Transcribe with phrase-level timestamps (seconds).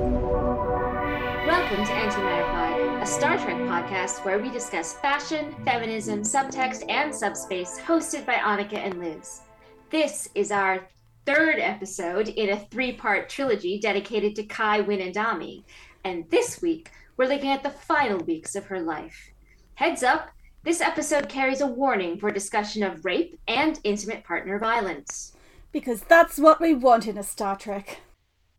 [0.00, 7.14] Welcome to Antimatter Pod, a Star Trek podcast where we discuss fashion, feminism, subtext, and
[7.14, 9.42] subspace, hosted by Annika and Liz.
[9.90, 10.88] This is our
[11.26, 15.66] third episode in a three part trilogy dedicated to Kai Winn Adami.
[16.02, 19.32] And this week, we're looking at the final weeks of her life.
[19.74, 20.30] Heads up,
[20.62, 25.36] this episode carries a warning for discussion of rape and intimate partner violence.
[25.72, 28.00] Because that's what we want in a Star Trek.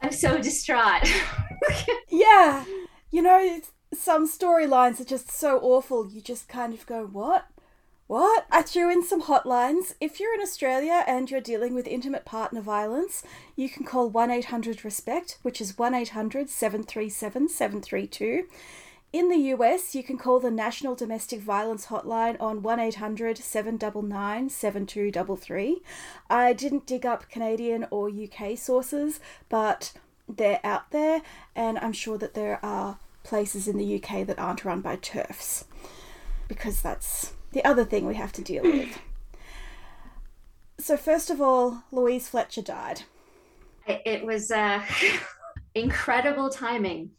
[0.02, 1.12] I'm so distraught.
[2.10, 2.66] Yeah,
[3.12, 3.62] you know,
[3.94, 7.48] some storylines are just so awful, you just kind of go, what?
[8.08, 8.46] What?
[8.52, 9.94] I threw in some hotlines.
[10.02, 13.24] If you're in Australia and you're dealing with intimate partner violence,
[13.56, 18.48] you can call 1 800 RESPECT, which is 1 800 737 732.
[19.14, 24.50] In the US, you can call the National Domestic Violence Hotline on 1 800 799
[24.50, 25.82] 7233.
[26.30, 29.20] I didn't dig up Canadian or UK sources,
[29.50, 29.92] but
[30.30, 34.64] they're out there, and I'm sure that there are places in the UK that aren't
[34.64, 35.66] run by TERFs,
[36.48, 38.98] because that's the other thing we have to deal with.
[40.80, 43.02] So, first of all, Louise Fletcher died.
[43.86, 44.82] It, it was uh,
[45.76, 47.12] incredible timing.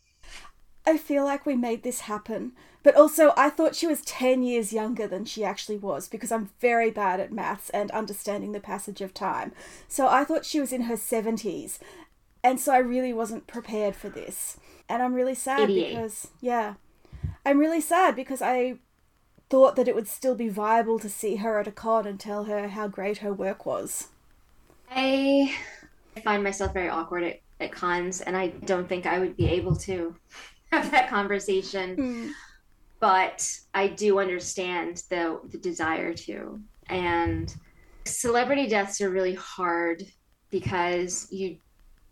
[0.86, 2.52] I feel like we made this happen.
[2.82, 6.50] But also, I thought she was 10 years younger than she actually was because I'm
[6.60, 9.52] very bad at maths and understanding the passage of time.
[9.86, 11.78] So I thought she was in her 70s.
[12.42, 14.58] And so I really wasn't prepared for this.
[14.88, 15.94] And I'm really sad 88.
[15.94, 16.74] because, yeah,
[17.46, 18.78] I'm really sad because I
[19.48, 22.44] thought that it would still be viable to see her at a con and tell
[22.44, 24.08] her how great her work was.
[24.90, 25.54] I
[26.24, 29.76] find myself very awkward at, at cons, and I don't think I would be able
[29.76, 30.14] to
[30.72, 32.32] have that conversation.
[33.00, 36.60] But I do understand the the desire to.
[36.88, 37.54] And
[38.04, 40.02] celebrity deaths are really hard
[40.50, 41.56] because you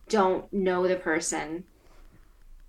[0.08, 1.64] don't know the person.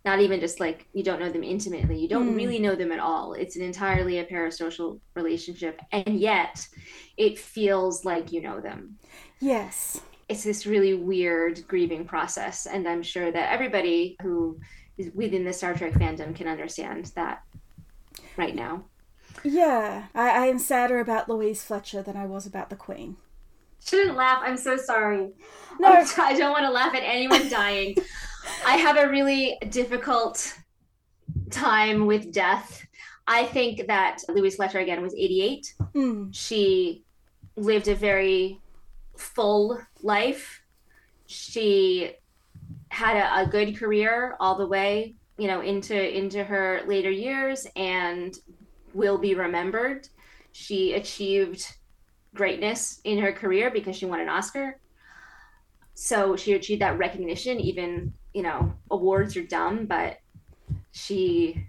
[0.04, 1.98] Not even just like you don't know them intimately.
[2.00, 2.36] You don't Mm.
[2.36, 3.34] really know them at all.
[3.34, 5.80] It's an entirely a parasocial relationship.
[5.92, 6.68] And yet
[7.18, 8.98] it feels like you know them
[9.40, 10.02] Yes.
[10.30, 14.58] it's this really weird grieving process and i'm sure that everybody who
[15.16, 17.44] within the star trek fandom can understand that
[18.38, 18.84] right now
[19.44, 20.06] Yeah.
[20.14, 23.18] I, I am sadder about Louise Fletcher than I was about the Queen.
[23.84, 25.30] shouldn't laugh i'm so sorry
[25.80, 25.88] No.
[25.94, 27.96] I'm t- i don't want to laugh at anyone dying
[28.66, 30.56] i have a really difficult
[31.50, 32.86] time with death
[33.28, 36.30] i think that louise fletcher again was 88 Mm.
[36.32, 37.04] she
[37.58, 38.60] lived a very
[39.18, 40.62] full life.
[41.28, 42.14] She
[42.92, 47.66] had a, a good career all the way, you know, into into her later years
[47.78, 48.38] and
[48.94, 50.08] will be remembered.
[50.52, 51.66] She achieved
[52.36, 54.78] greatness in her career because she won an Oscar.
[55.94, 60.18] So she achieved that recognition, even, you know, awards are dumb, but
[60.92, 61.66] she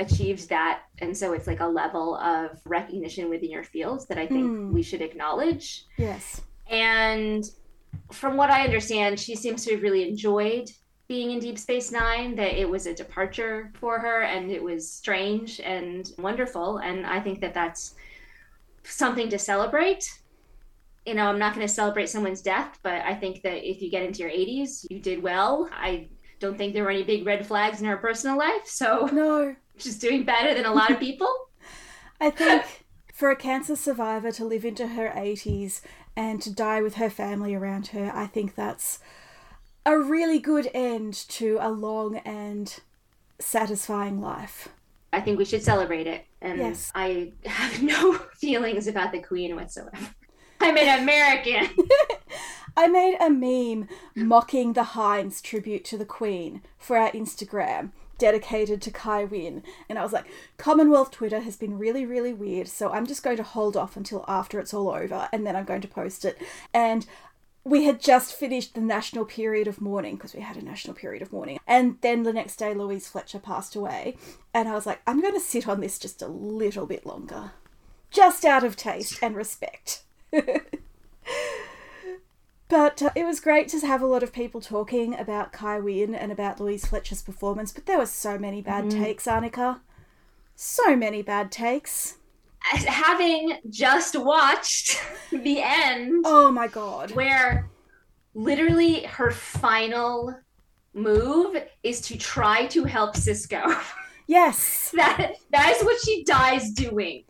[0.00, 4.26] achieved that and so it's like a level of recognition within your fields that i
[4.26, 4.72] think Hmm.
[4.72, 6.40] we should acknowledge Yes.
[6.68, 7.44] and
[8.12, 10.70] from what i understand she seems to have really enjoyed
[11.06, 14.90] being in deep space nine that it was a departure for her and it was
[14.90, 17.94] strange and wonderful and i think that that's
[18.84, 20.08] something to celebrate
[21.06, 23.90] you know i'm not going to celebrate someone's death but i think that if you
[23.90, 26.08] get into your 80s you did well i
[26.40, 29.54] don't think there were any big red flags in her personal life so No.
[29.78, 31.32] she's doing better than a lot of people.
[32.20, 35.80] I think for a cancer survivor to live into her 80s
[36.16, 38.98] and to die with her family around her, I think that's
[39.86, 42.80] a really good end to a long and
[43.38, 44.68] satisfying life.
[45.12, 46.24] I think we should celebrate it.
[46.40, 46.90] And Yes.
[46.94, 49.96] I have no feelings about the Queen whatsoever.
[50.60, 51.68] I'm an American.
[52.76, 58.80] I made a meme mocking the Heinz tribute to the Queen for our Instagram dedicated
[58.82, 59.62] to Kai Winn.
[59.88, 60.26] And I was like,
[60.56, 64.24] Commonwealth Twitter has been really, really weird, so I'm just going to hold off until
[64.28, 66.38] after it's all over and then I'm going to post it.
[66.72, 67.06] And
[67.64, 71.22] we had just finished the national period of mourning because we had a national period
[71.22, 71.58] of mourning.
[71.66, 74.16] And then the next day, Louise Fletcher passed away.
[74.52, 77.52] And I was like, I'm going to sit on this just a little bit longer,
[78.10, 80.02] just out of taste and respect.
[82.74, 86.12] But uh, it was great to have a lot of people talking about Kai Winn
[86.12, 89.78] and about Louise Fletcher's performance, but there were so many bad takes, Annika.
[90.56, 92.16] So many bad takes.
[92.58, 95.00] Having just watched
[95.30, 97.12] the end Oh my god.
[97.12, 97.70] where
[98.34, 100.34] literally her final
[100.94, 103.80] move is to try to help Sisko.
[104.26, 104.90] Yes.
[104.96, 107.22] that that is what she dies doing.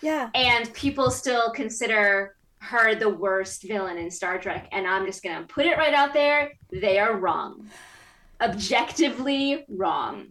[0.00, 0.30] Yeah.
[0.36, 4.68] and people still consider her the worst villain in Star Trek.
[4.72, 7.68] And I'm just gonna put it right out there: they are wrong.
[8.40, 10.26] objectively wrong.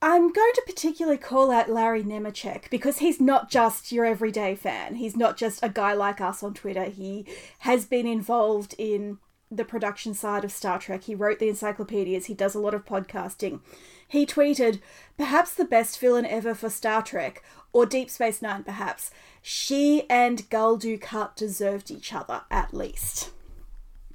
[0.00, 4.94] I'm going to particularly call out Larry Nemecek because he's not just your everyday fan.
[4.94, 6.84] He's not just a guy like us on Twitter.
[6.84, 7.26] He
[7.60, 9.18] has been involved in
[9.50, 11.04] the production side of Star Trek.
[11.04, 13.60] He wrote the encyclopedias, he does a lot of podcasting.
[14.08, 14.80] He tweeted,
[15.18, 19.10] perhaps the best villain ever for Star Trek, or Deep Space Nine, perhaps.
[19.42, 23.30] She and Gul Dukat deserved each other, at least.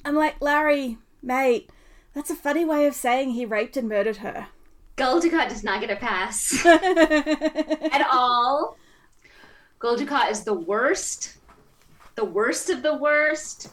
[0.03, 1.69] I'm like, Larry, mate,
[2.13, 4.47] that's a funny way of saying he raped and murdered her.
[4.95, 8.77] Gul Dukat does not get a pass at all.
[9.79, 11.37] Gul Dukat is the worst,
[12.15, 13.69] the worst of the worst.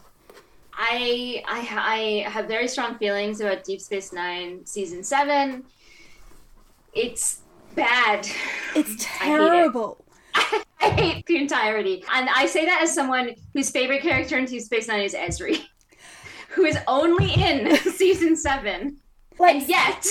[0.73, 5.63] I, I I have very strong feelings about Deep Space Nine season seven.
[6.93, 7.41] It's
[7.75, 8.27] bad.
[8.75, 10.03] It's terrible.
[10.35, 14.37] I hate, I hate the entirety, and I say that as someone whose favorite character
[14.37, 15.61] in Deep Space Nine is Ezri,
[16.49, 18.97] who is only in season seven,
[19.39, 20.05] Like, and yet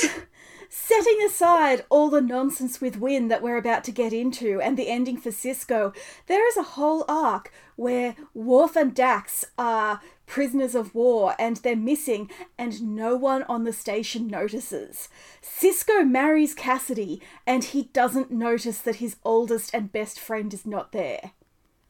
[0.68, 4.88] setting aside all the nonsense with Winn that we're about to get into and the
[4.88, 5.94] ending for Sisko,
[6.26, 10.00] there is a whole arc where Worf and Dax are
[10.30, 15.08] prisoners of war and they're missing and no one on the station notices.
[15.42, 20.92] Sisko marries Cassidy and he doesn't notice that his oldest and best friend is not
[20.92, 21.32] there.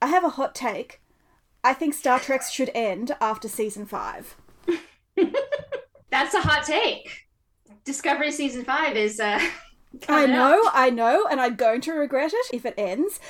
[0.00, 1.02] I have a hot take.
[1.62, 4.36] I think Star Trek should end after season 5.
[6.10, 7.28] that's a hot take.
[7.84, 9.20] Discovery season five is.
[9.20, 9.38] Uh,
[10.08, 10.72] I know, up.
[10.74, 13.20] I know, and I'm going to regret it if it ends.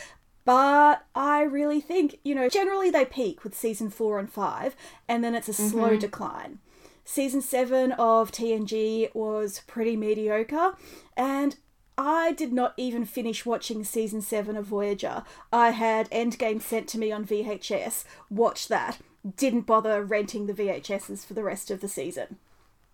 [0.45, 4.75] But I really think, you know, generally they peak with season four and five,
[5.09, 5.99] and then it's a slow mm-hmm.
[5.99, 6.59] decline.
[7.05, 10.77] Season seven of TNG was pretty mediocre,
[11.17, 11.57] and
[11.99, 15.25] I did not even finish watching season seven of Voyager.
[15.53, 18.99] I had Endgame sent to me on VHS, watched that,
[19.37, 22.37] didn't bother renting the VHSs for the rest of the season.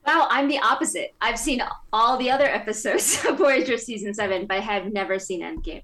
[0.06, 1.14] Wow, I'm the opposite.
[1.20, 1.62] I've seen
[1.92, 5.82] all the other episodes of Voyager season seven, but I have never seen Endgame.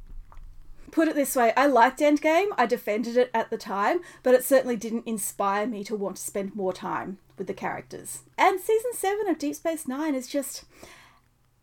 [0.92, 4.44] Put it this way I liked Endgame, I defended it at the time, but it
[4.44, 8.20] certainly didn't inspire me to want to spend more time with the characters.
[8.38, 10.64] And season 7 of Deep Space Nine is just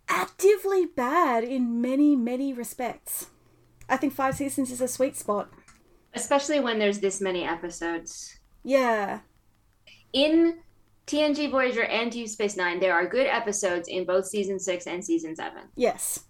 [0.10, 3.28] actively bad in many, many respects.
[3.88, 5.50] I think five seasons is a sweet spot.
[6.14, 8.40] Especially when there's this many episodes.
[8.64, 9.20] Yeah.
[10.12, 10.60] In
[11.06, 15.06] TNG Voyager and Deep Space Nine, there are good episodes in both season six and
[15.06, 15.64] season seven.
[15.76, 16.26] Yes.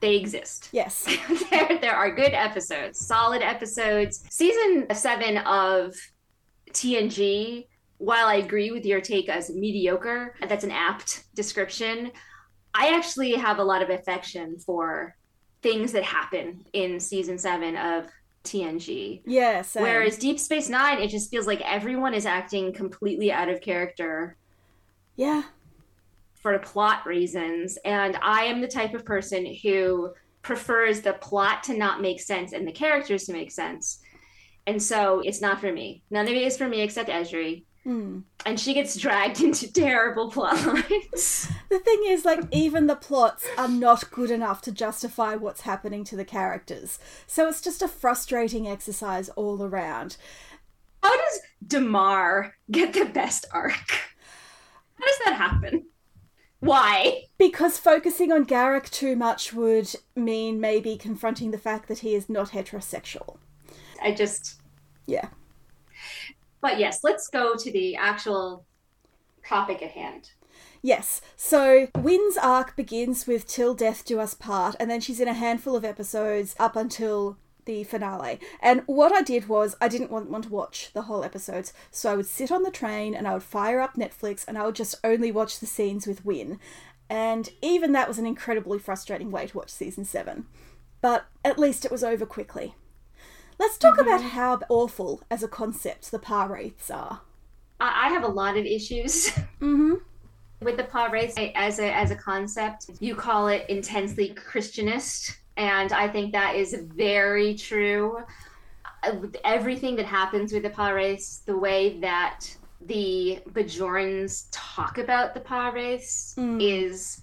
[0.00, 0.68] They exist.
[0.72, 1.04] Yes.
[1.50, 4.24] there, there are good episodes, solid episodes.
[4.30, 5.94] Season seven of
[6.72, 7.66] TNG,
[7.98, 12.12] while I agree with your take as mediocre, that's an apt description.
[12.74, 15.16] I actually have a lot of affection for
[15.62, 18.06] things that happen in season seven of
[18.44, 19.22] TNG.
[19.24, 19.82] Yeah, same.
[19.82, 24.36] Whereas Deep Space Nine, it just feels like everyone is acting completely out of character
[25.16, 25.42] Yeah.
[26.40, 27.78] For plot reasons.
[27.84, 30.12] And I am the type of person who
[30.42, 33.98] prefers the plot to not make sense and the characters to make sense.
[34.66, 36.02] And so it's not for me.
[36.10, 37.64] None of it is for me except Ezri.
[37.86, 38.20] Hmm.
[38.44, 41.48] And she gets dragged into terrible plot lines.
[41.70, 46.02] The thing is, like, even the plots are not good enough to justify what's happening
[46.04, 46.98] to the characters.
[47.28, 50.16] So it's just a frustrating exercise all around.
[51.02, 53.72] How does Damar get the best arc?
[53.72, 55.86] How does that happen?
[56.66, 57.24] Why?
[57.38, 62.28] Because focusing on Garak too much would mean maybe confronting the fact that he is
[62.28, 63.38] not heterosexual.
[64.02, 64.60] I just.
[65.06, 65.28] Yeah.
[66.60, 68.64] But yes, let's go to the actual
[69.46, 70.32] topic at hand.
[70.82, 71.20] Yes.
[71.36, 75.34] So Winn's arc begins with Till Death Do Us Part, and then she's in a
[75.34, 78.40] handful of episodes up until the finale.
[78.60, 82.10] And what I did was I didn't want, want to watch the whole episodes, so
[82.10, 84.74] I would sit on the train and I would fire up Netflix and I would
[84.74, 86.58] just only watch the scenes with Winn.
[87.08, 90.46] And even that was an incredibly frustrating way to watch season seven.
[91.00, 92.74] But at least it was over quickly.
[93.58, 97.20] Let's talk about how awful as a concept the Pah-wraiths are.
[97.80, 99.28] I, have a lot of issues
[99.60, 99.94] Mm-hmm.
[100.60, 102.90] with the race as a as a concept.
[103.00, 108.18] You call it intensely Christianist, and I think that is very true.
[109.02, 109.12] Uh,
[109.44, 112.40] Everything that happens with the race, the way that
[112.84, 115.40] the Bajorans talk about the
[115.72, 116.60] race Mm.
[116.60, 117.20] is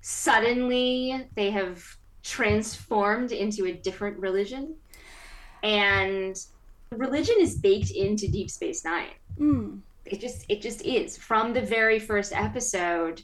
[0.00, 1.84] suddenly they have
[2.22, 4.74] transformed into a different religion,
[5.62, 6.36] and
[6.92, 9.80] religion is baked into Deep Space Nine Mm.
[10.04, 13.22] it just it just is from the very first episode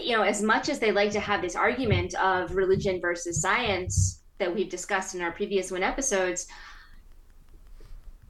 [0.00, 4.22] you know as much as they like to have this argument of religion versus science
[4.38, 6.46] that we've discussed in our previous one episodes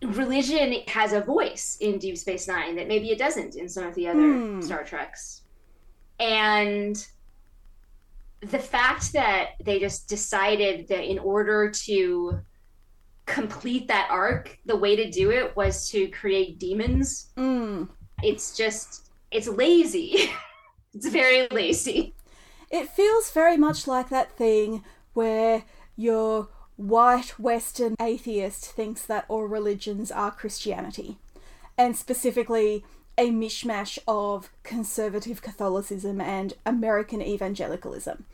[0.03, 3.95] religion has a voice in deep space nine that maybe it doesn't in some of
[3.95, 4.61] the other Hmm.
[4.61, 5.43] star treks
[6.21, 7.05] And
[8.41, 12.39] the fact that they just decided that in order to
[13.25, 17.33] complete that arc, the way to do it was to create demons.
[17.37, 17.89] Mm.
[18.23, 20.31] It's just, it's lazy.
[20.97, 22.15] it's very lazy.
[22.71, 25.65] It feels very much like that thing where
[25.97, 31.19] your white Western atheist thinks that all religions are Christianity,
[31.79, 32.85] and specifically
[33.19, 38.27] a mishmash of conservative Catholicism and American evangelicalism.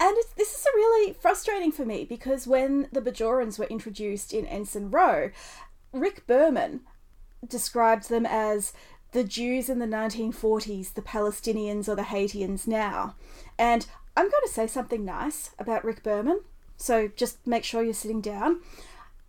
[0.00, 4.90] And this is really frustrating for me because when the Bajorans were introduced in Ensign
[4.90, 5.30] Ro,
[5.92, 6.80] Rick Berman
[7.46, 8.72] described them as
[9.14, 13.14] the Jews in the 1940s, the Palestinians or the Haitians now.
[13.56, 16.40] And I'm going to say something nice about Rick Berman,
[16.76, 18.60] so just make sure you're sitting down.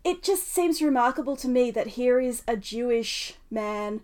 [0.04, 4.00] It just seems remarkable to me that here is a Jewish man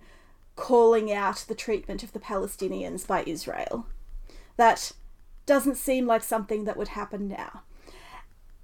[0.54, 3.86] calling out the treatment of the Palestinians by Israel.
[4.56, 4.92] That
[5.46, 7.62] doesn't seem like something that would happen now.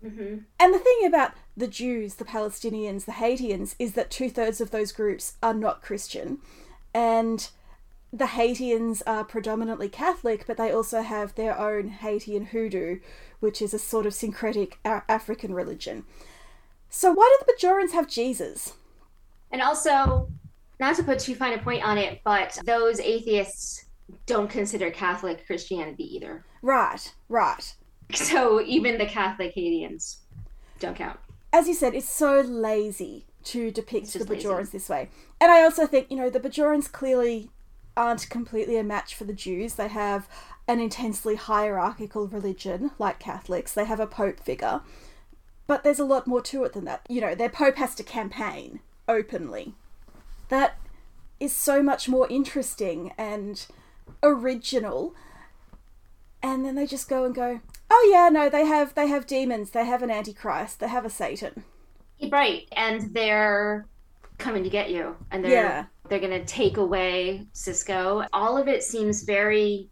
[0.05, 0.37] Mm-hmm.
[0.61, 4.71] And the thing about the Jews, the Palestinians, the Haitians is that two thirds of
[4.71, 6.39] those groups are not Christian.
[6.95, 7.49] And
[8.13, 13.01] the Haitians are predominantly Catholic, but they also have their own Haitian hoodoo,
[13.41, 16.05] which is a sort of syncretic African religion.
[16.91, 18.75] So, why do the Bajorans have Jesus?
[19.51, 20.31] And also,
[20.81, 23.85] not to put too fine a point on it, but those atheists
[24.27, 26.45] don't consider Catholic Christianity either.
[26.63, 27.75] Right, right.
[28.15, 30.21] So even the Catholic Haitians
[30.81, 31.19] don't count.
[31.53, 34.71] As you said, it's so lazy to depict the Bajorans lazy.
[34.73, 35.09] this way.
[35.41, 37.51] And I also think, you know, the Bajorans clearly
[37.97, 39.75] aren't completely a match for the Jews.
[39.75, 40.29] They have
[40.67, 43.73] an intensely hierarchical religion, like Catholics.
[43.73, 44.83] They have a pope figure.
[45.67, 47.07] But there's a lot more to it than that.
[47.09, 49.75] You know, their pope has to campaign openly.
[50.49, 50.77] That
[51.41, 53.65] is so much more interesting and
[54.23, 55.15] original.
[56.43, 59.71] And then they just go and go, "Oh yeah, no, they have they have demons.
[59.71, 60.81] They have an antichrist.
[60.81, 61.65] They have a Satan."
[62.31, 63.87] Right, and they're
[64.39, 65.85] coming to get you, and they're yeah.
[66.09, 68.27] they're gonna take away Sisko.
[68.33, 69.89] All of it seems very.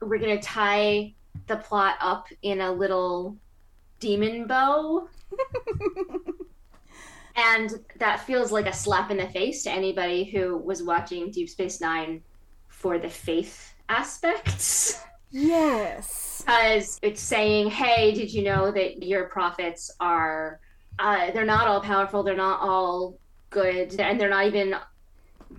[0.00, 1.14] We're gonna tie
[1.46, 3.36] the plot up in a little
[4.00, 5.08] demon bow.
[7.36, 11.48] and that feels like a slap in the face to anybody who was watching Deep
[11.48, 12.22] Space Nine
[12.68, 15.02] for the faith aspects.
[15.30, 16.42] Yes.
[16.44, 20.60] Because it's saying, hey, did you know that your prophets are,
[20.98, 23.18] uh, they're not all powerful, they're not all
[23.50, 24.74] good, and they're not even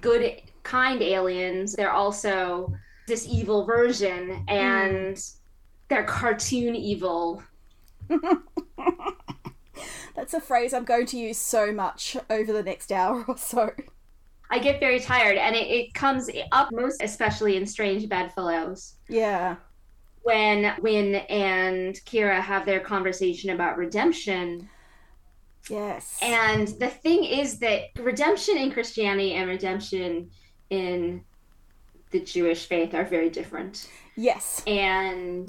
[0.01, 1.73] good, kind aliens.
[1.73, 2.73] They're also
[3.07, 5.35] this evil version, and mm.
[5.87, 7.43] they're cartoon evil.
[10.15, 13.71] That's a phrase I'm going to use so much over the next hour or so.
[14.51, 18.95] I get very tired, and it, it comes up most especially in Strange Bedfellows.
[19.07, 19.57] Yeah.
[20.23, 24.69] When Winn and Kira have their conversation about redemption.
[25.69, 26.17] Yes.
[26.21, 30.31] And the thing is that redemption in Christianity and redemption
[30.69, 31.23] in
[32.11, 33.89] the Jewish faith are very different.
[34.15, 34.63] Yes.
[34.65, 35.47] And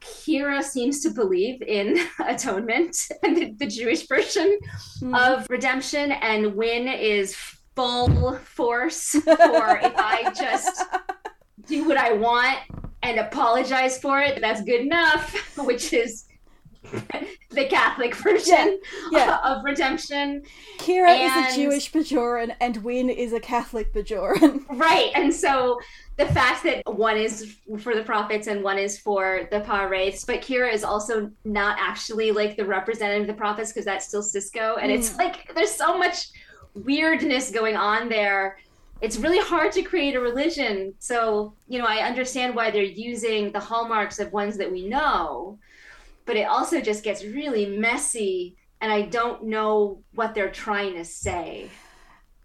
[0.00, 4.58] Kira seems to believe in atonement and the, the Jewish version
[5.00, 5.16] mm.
[5.16, 7.34] of redemption, and Winn is
[7.74, 10.84] full force for if I just
[11.66, 12.58] do what I want
[13.02, 16.26] and apologize for it, that's good enough, which is
[17.50, 19.38] the Catholic version yeah, yeah.
[19.44, 20.42] of redemption.
[20.78, 24.64] Kira and, is a Jewish Bajoran and Winn is a Catholic Bajoran.
[24.74, 25.12] Right.
[25.14, 25.78] And so
[26.16, 30.42] the fact that one is for the prophets and one is for the Pah-wraiths, but
[30.42, 34.76] Kira is also not actually like the representative of the prophets because that's still Sisko.
[34.80, 34.96] And mm.
[34.96, 36.28] it's like there's so much
[36.74, 38.58] weirdness going on there
[39.00, 43.52] it's really hard to create a religion so you know i understand why they're using
[43.52, 45.58] the hallmarks of ones that we know
[46.26, 51.04] but it also just gets really messy and i don't know what they're trying to
[51.04, 51.68] say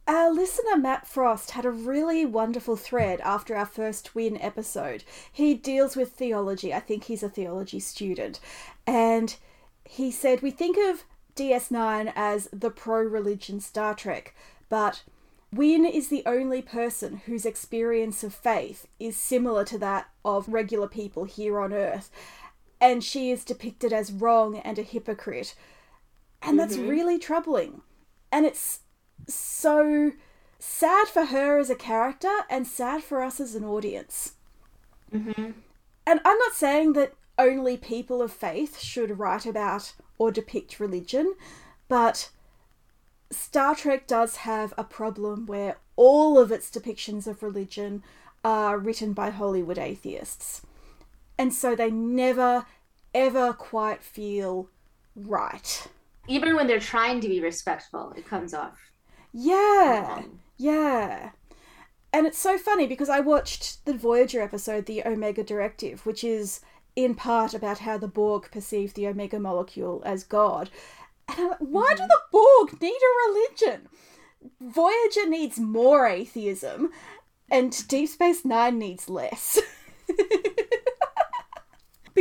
[0.08, 5.04] our listener Matt Frost had a really wonderful thread after our first win episode.
[5.32, 6.74] He deals with theology.
[6.74, 8.40] I think he's a theology student.
[8.88, 9.36] And
[9.86, 11.04] he said, We think of
[11.36, 14.34] DS9 as the pro religion Star Trek,
[14.68, 15.04] but
[15.54, 20.88] Winn is the only person whose experience of faith is similar to that of regular
[20.88, 22.12] people here on Earth,
[22.82, 25.56] and she is depicted as wrong and a hypocrite.
[26.42, 26.88] And that's mm-hmm.
[26.88, 27.82] really troubling.
[28.32, 28.82] And it's
[29.28, 30.14] so
[30.60, 34.34] sad for her as a character and sad for us as an audience.
[35.14, 35.52] Mm-hmm.
[36.06, 41.36] And I'm not saying that only people of faith should write about or depict religion,
[41.88, 42.30] but
[43.32, 48.04] Star Trek does have a problem where all of its depictions of religion
[48.44, 50.62] are written by Hollywood atheists.
[51.40, 52.66] And so they never,
[53.16, 54.70] ever quite feel
[55.16, 55.88] right.
[56.28, 58.78] Even when they're trying to be respectful, it comes off.
[59.32, 60.24] Yeah.
[60.58, 61.32] Yeah.
[62.12, 66.60] And it's so funny because I watched the Voyager episode, The Omega Directive, which is
[66.98, 70.70] in part about how the Borg perceive the Omega molecule as God.
[71.30, 72.08] And I'm like, why do mm-hmm.
[72.08, 73.88] the Borg need a religion?
[74.60, 76.92] Voyager needs more atheism,
[77.50, 79.60] and Deep Space Nine needs less.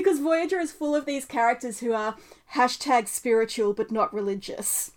[0.02, 2.16] because Voyager is full of these characters who are
[2.54, 4.92] hashtag spiritual but not religious.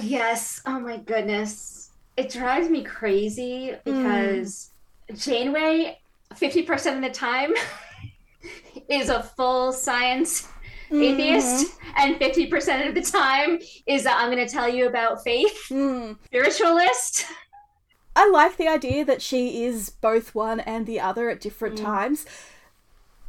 [0.00, 0.60] Yes.
[0.66, 1.90] Oh my goodness.
[2.16, 4.70] It drives me crazy because
[5.14, 5.98] Janeway,
[6.34, 7.52] 50% of the time,
[8.88, 10.48] is a full science
[10.90, 15.66] atheist, and 50% of the time is i I'm going to tell you about faith,
[15.70, 16.16] Mm.
[16.24, 17.26] spiritualist.
[18.16, 22.26] I like the idea that she is both one and the other at different times.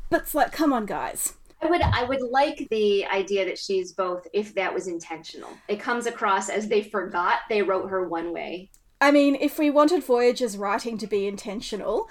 [0.09, 1.33] But it's like, come on, guys.
[1.61, 5.49] I would I would like the idea that she's both if that was intentional.
[5.67, 8.69] It comes across as they forgot they wrote her one way.
[9.01, 12.09] I mean, if we wanted Voyager's writing to be intentional,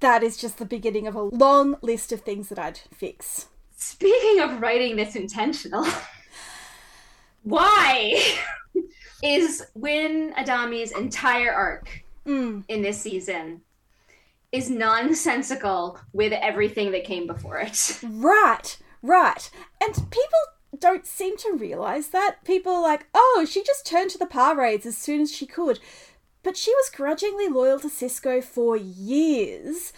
[0.00, 3.46] that is just the beginning of a long list of things that I'd fix.
[3.76, 5.86] Speaking of writing that's intentional,
[7.42, 8.20] why
[9.22, 12.64] is Winn Adami's entire arc Mm.
[12.66, 13.60] in this season
[14.56, 18.00] is nonsensical with everything that came before it?
[18.02, 19.50] Right, right.
[19.82, 20.40] And people
[20.78, 22.44] don't seem to realize that.
[22.44, 25.78] People are like, oh, she just turned to the Pah-wraiths as soon as she could.
[26.42, 29.92] But she was grudgingly loyal to Sisko for years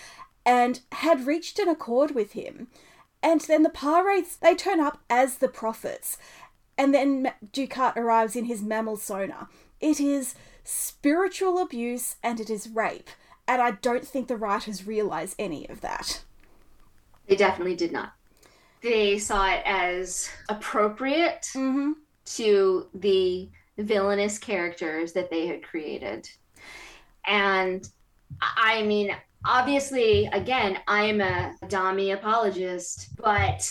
[0.44, 2.68] and had reached an accord with him.
[3.22, 6.18] And then the Pah-wraiths, they turn up as the prophets.
[6.76, 9.48] And then Dukat arrives in his mammal sonar.
[9.80, 10.34] It is
[10.64, 13.10] spiritual abuse and it is rape.
[13.48, 16.22] And I don't think the writers realize any of that.
[17.26, 18.12] They definitely did not.
[18.82, 21.92] They saw it as appropriate Mm-hmm.
[22.37, 26.28] to the villainous characters that they had created.
[27.26, 27.88] And
[28.40, 33.68] I mean, obviously, again, I'm a Dami apologist, but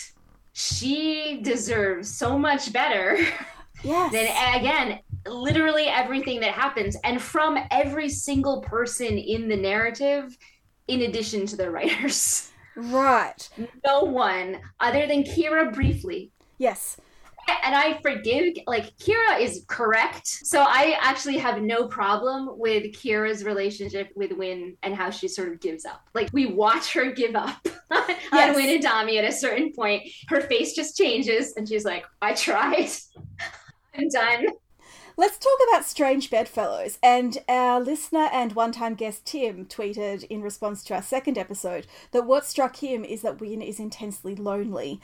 [0.53, 3.17] she deserves so much better
[3.83, 4.11] Yes.
[4.11, 6.95] than, again, literally everything that happens.
[7.03, 10.37] And from every single person in the narrative,
[10.87, 12.51] in addition to the writers.
[12.75, 13.49] Right.
[13.85, 16.97] No one, other than Kira briefly, Yes.
[17.63, 20.27] and I forgive like Kira is correct.
[20.27, 25.51] So I actually have no problem with Kira's relationship with Winn and how she sort
[25.51, 26.01] of gives up.
[26.13, 30.03] Like we watch her give up on Winn Adami at a certain point.
[30.27, 32.89] Her face just changes and she's like, I tried.
[33.95, 34.47] I'm done.
[35.19, 36.99] Let's talk about Strange Bedfellows.
[37.01, 41.87] And our listener and one time guest Tim tweeted in response to our second episode
[42.11, 45.01] that what struck him is that Winn is intensely lonely.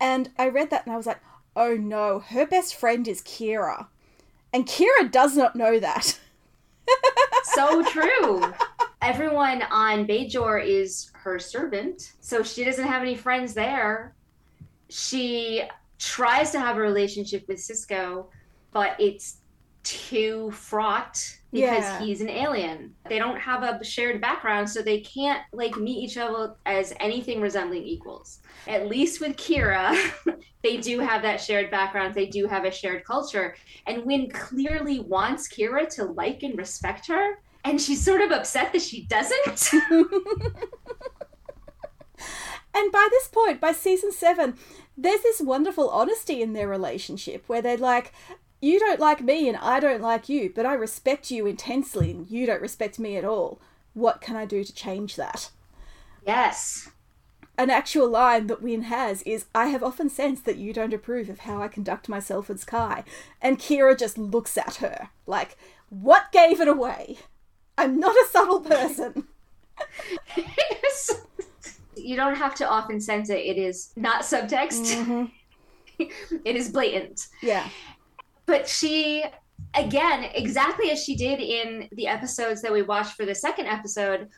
[0.00, 1.20] And I read that and I was like,
[1.56, 3.88] oh no, her best friend is Kira.
[4.52, 6.18] And Kira does not know that.
[7.44, 8.42] So true.
[9.02, 12.12] Everyone on Bajor is her servant.
[12.20, 14.14] So she doesn't have any friends there.
[14.88, 15.62] She
[15.98, 18.26] tries to have a relationship with Sisko,
[18.72, 19.38] but it's
[19.82, 21.14] too fraught
[21.52, 22.00] because Yeah.
[22.00, 22.94] he's an alien.
[23.08, 27.40] They don't have a shared background, so they can't like meet each other as anything
[27.40, 28.40] resembling equals.
[28.66, 29.96] At least with Kira,
[30.62, 32.14] they do have that shared background.
[32.14, 33.56] They do have a shared culture.
[33.86, 38.72] And Winn clearly wants Kira to like and respect her, and she's sort of upset
[38.72, 39.70] that she doesn't.
[42.72, 44.54] And by this point, by season seven,
[44.96, 48.12] there's this wonderful honesty in their relationship where they're like,
[48.60, 52.28] you don't like me and I don't like you, but I respect you intensely and
[52.30, 53.60] you don't respect me at all.
[53.94, 55.50] What can I do to change that?
[56.26, 56.90] yes.
[57.58, 61.28] An actual line that Winn has is, I have often sensed that you don't approve
[61.28, 63.04] of how I conduct myself in Sky.
[63.42, 65.58] And Kira just looks at her like,
[65.90, 67.18] what gave it away?
[67.76, 69.26] I'm not a subtle person.
[70.36, 71.22] Yes.
[71.96, 73.38] You don't have to often sense it.
[73.38, 74.94] It is not subtext.
[74.94, 75.24] Mm-hmm.
[76.44, 77.28] it is blatant.
[77.42, 77.66] Yeah.
[78.50, 79.24] But she,
[79.74, 84.28] again, exactly as she did in the episodes that we watched for the second episode,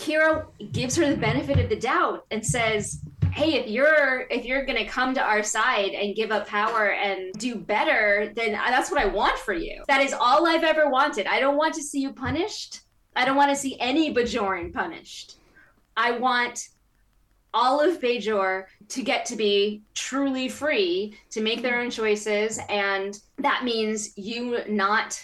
[0.00, 4.66] Kira gives her the benefit of the doubt and says, "Hey, if you're if you're
[4.66, 9.00] gonna come to our side and give up power and do better, then that's what
[9.00, 9.84] I want for you.
[9.86, 11.28] That is all I've ever wanted.
[11.28, 12.80] I don't want to see you punished.
[13.14, 15.36] I don't want to see any Bajoran punished.
[15.96, 16.66] I want."
[17.54, 23.18] All of Bajor to get to be truly free to make their own choices, and
[23.38, 25.20] that means you not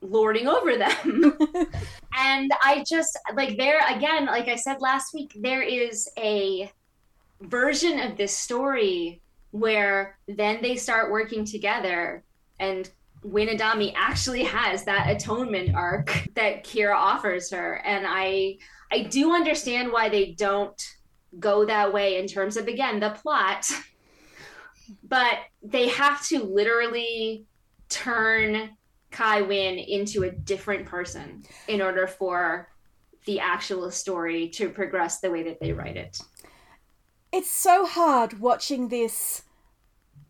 [0.00, 1.36] lording over them.
[2.16, 6.70] and I just like there again, like I said last week, there is a
[7.40, 12.22] version of this story where then they start working together
[12.58, 12.90] and
[13.24, 17.74] Winadami actually has that atonement arc that Kira offers her.
[17.84, 18.58] And I
[18.92, 20.80] I do understand why they don't
[21.38, 23.66] go that way in terms of again the plot.
[25.02, 27.46] But they have to literally
[27.88, 28.76] turn
[29.10, 32.68] Kai Winn into a different person in order for
[33.24, 36.18] the actual story to progress the way that they write it.
[37.32, 39.42] It's so hard watching this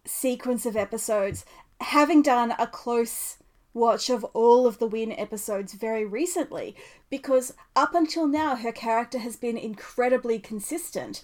[0.06, 1.44] sequence of episodes,
[1.80, 3.35] having done a close
[3.76, 6.74] watch of all of the Winn episodes very recently,
[7.10, 11.22] because up until now her character has been incredibly consistent.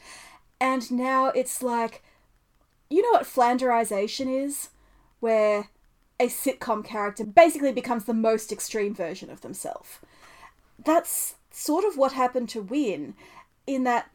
[0.60, 2.04] And now it's like,
[2.90, 4.68] you know what flanderization is?
[5.20, 5.68] Where
[6.20, 9.98] a sitcom character basically becomes the most extreme version of themselves.
[10.84, 13.14] That's sort of what happened to Winn,
[13.66, 14.10] in that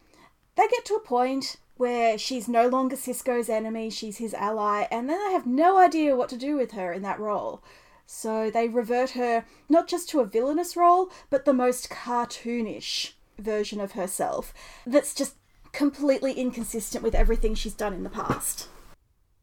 [0.56, 5.10] they get to a point where she's no longer Sisko's enemy, she's his ally, and
[5.10, 7.62] then they have no idea what to do with her in that role.
[8.08, 13.80] So they revert her not just to a villainous role, but the most cartoonish version
[13.80, 14.54] of herself
[14.88, 15.36] that's just
[15.74, 18.70] completely inconsistent with everything she's done in the past.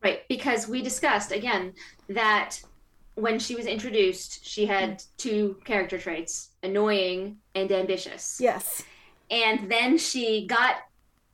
[0.03, 1.75] Right, because we discussed again
[2.09, 2.61] that
[3.15, 8.39] when she was introduced, she had two character traits annoying and ambitious.
[8.41, 8.83] Yes.
[9.31, 10.77] And then she got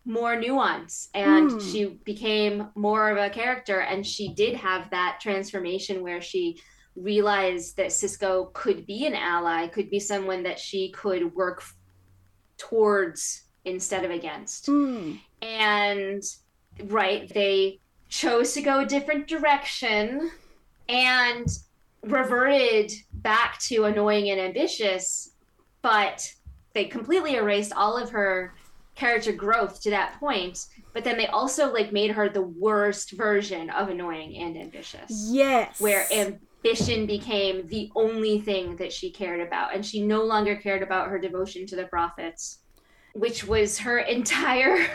[0.05, 1.73] more nuance and Mm.
[1.73, 3.81] she became more of a character.
[3.81, 6.61] And she did have that transformation where she
[7.03, 11.63] realized that Sisko could be an ally, could be someone that she could work
[12.59, 15.13] towards instead of against Hmm.
[15.43, 16.23] and
[16.85, 20.31] right they chose to go a different direction
[20.89, 21.47] and
[22.03, 25.31] reverted back to annoying and ambitious
[25.83, 26.27] but
[26.75, 28.55] they completely erased all of her
[28.95, 33.69] character growth to that point but then they also like made her the worst version
[33.71, 35.79] of annoying and ambitious Yes.
[35.81, 36.07] where
[36.63, 41.09] ambition became the only thing that she cared about and she no longer cared about
[41.09, 42.59] her devotion to the prophets
[43.15, 44.87] which was her entire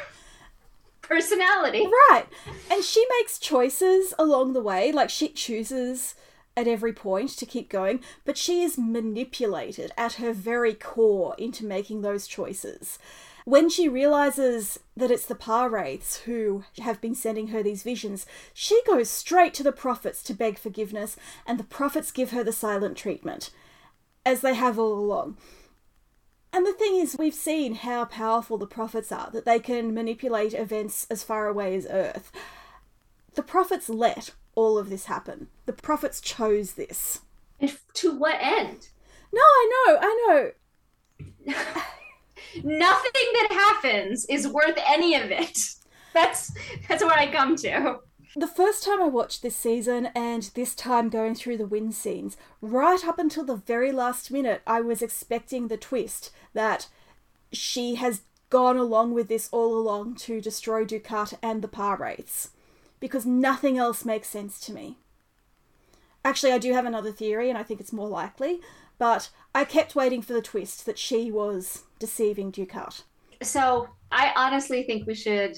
[1.01, 2.25] personality Right.
[2.71, 4.91] And she makes choices along the way.
[4.91, 6.15] Like she chooses
[6.57, 11.65] at every point to keep going, but she is manipulated at her very core into
[11.65, 12.97] making those choices.
[13.45, 18.81] When she realizes that it's the Pah-wraiths who have been sending her these visions, she
[18.87, 22.97] goes straight to the prophets to beg forgiveness, and the prophets give her the silent
[22.97, 23.51] treatment,
[24.25, 25.37] as they have all along.
[26.51, 30.55] And the thing is, we've seen how powerful the prophets are, that they can manipulate
[30.55, 32.31] events as far away as Earth.
[33.35, 35.49] The prophets let all of this happen.
[35.67, 37.21] The prophets chose this.
[37.59, 38.89] and to what end
[39.31, 40.51] No, I know, I
[41.47, 41.53] know.
[42.63, 45.57] nothing that happens is worth any of it
[46.13, 46.51] that's
[46.87, 47.99] that's what i come to
[48.37, 52.35] The first time I watched this season, and this time going through the win scenes,
[52.59, 56.89] right up until the very last minute, I was expecting the twist that
[57.53, 62.49] she has gone along with this all along to destroy Dukat and the Pah-wraiths.
[62.99, 64.97] Because nothing else makes sense to me.
[66.25, 68.59] Actually, I do have another theory, and I think it's more likely,
[68.97, 73.03] but I kept waiting for the twist that she was deceiving Dukat.
[73.41, 75.57] so i honestly think we should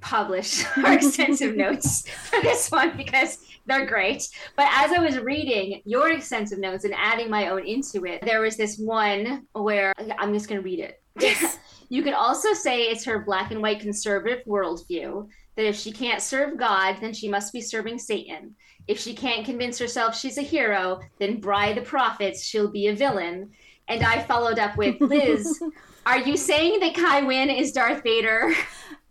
[0.00, 5.80] publish our extensive notes for this one because they're great but as i was reading
[5.84, 10.32] your extensive notes and adding my own into it there was this one where i'm
[10.32, 11.58] just going to read it Yes.
[11.92, 16.22] You could also say it's her black and white conservative worldview that if she can't
[16.22, 18.54] serve God, then she must be serving Satan.
[18.88, 22.96] If she can't convince herself she's a hero, then bribe the prophets, she'll be a
[22.96, 23.50] villain.
[23.88, 25.62] And I followed up with Liz,
[26.06, 28.54] are you saying that Kai Winn is Darth Vader?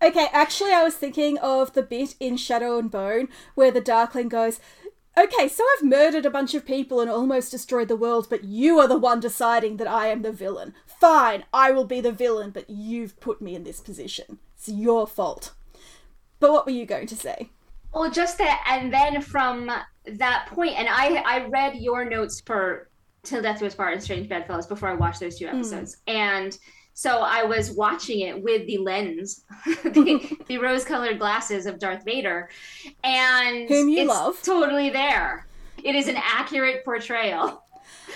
[0.01, 4.29] Okay, actually, I was thinking of the bit in Shadow and Bone where the Darkling
[4.29, 4.59] goes,
[5.15, 8.79] Okay, so I've murdered a bunch of people and almost destroyed the world, but you
[8.79, 10.73] are the one deciding that I am the villain.
[11.01, 14.37] Fine, I will be the villain, but you've put me in this position.
[14.55, 15.53] It's your fault.
[16.39, 17.49] But what were you going to say?
[17.91, 19.71] Well, just that, and then from
[20.05, 22.87] that point, and I I read your notes for
[23.23, 25.55] Till Death Do Us Part and Strange Bedfellows before I watched those two hmm.
[25.55, 26.55] episodes, and
[26.93, 29.43] so I was watching it with the lens,
[29.83, 32.47] the, the rose-colored glasses of Darth Vader,
[33.03, 34.39] and Whom you it's love.
[34.43, 35.47] totally there.
[35.83, 37.63] It is an accurate portrayal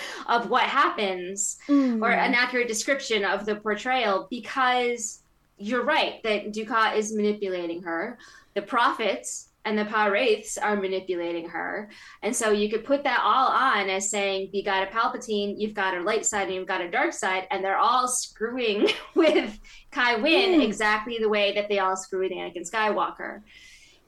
[0.26, 5.22] of what happens or an accurate description of the portrayal because
[5.58, 8.18] you're right that Dukat is manipulating her.
[8.54, 11.90] The prophets and the Pah-wraiths are manipulating her.
[12.22, 15.74] And so you could put that all on as saying, you got a Palpatine, you've
[15.74, 19.58] got a light side, and you've got a dark side, and they're all screwing with
[19.90, 20.64] Kai Winn mm.
[20.64, 23.42] exactly the way that they all screw with Anakin Skywalker.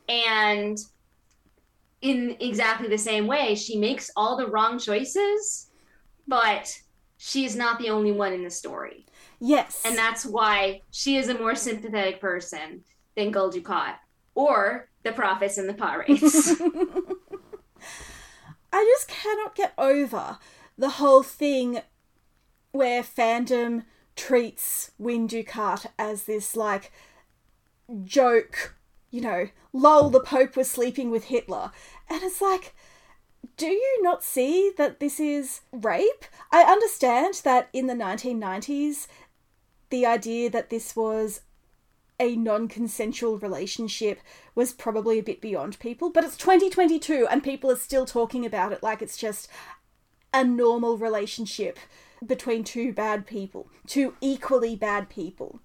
[0.08, 0.78] And
[2.02, 5.67] in exactly the same way, she makes all the wrong choices,
[6.28, 6.78] but
[7.16, 9.06] she's not the only one in the story.
[9.40, 9.82] Yes.
[9.84, 12.84] And that's why she is a more sympathetic person
[13.16, 13.94] than Gul Dukat
[14.34, 16.60] or the prophets and the Pah-wraiths.
[18.72, 20.38] I just cannot get over
[20.76, 21.80] the whole thing
[22.72, 26.92] where fandom treats Winn Dukat as this like
[28.04, 28.76] joke,
[29.10, 31.72] you know, lol, the Pope was sleeping with Hitler.
[32.08, 32.74] And it's like,
[33.56, 36.24] do you not see that this is rape?
[36.52, 39.06] I understand that in the 1990s,
[39.90, 41.42] the idea that this was
[42.20, 44.20] a non consensual relationship
[44.54, 48.72] was probably a bit beyond people, but it's 2022 and people are still talking about
[48.72, 49.48] it like it's just
[50.32, 51.78] a normal relationship
[52.26, 55.60] between two bad people, two equally bad people.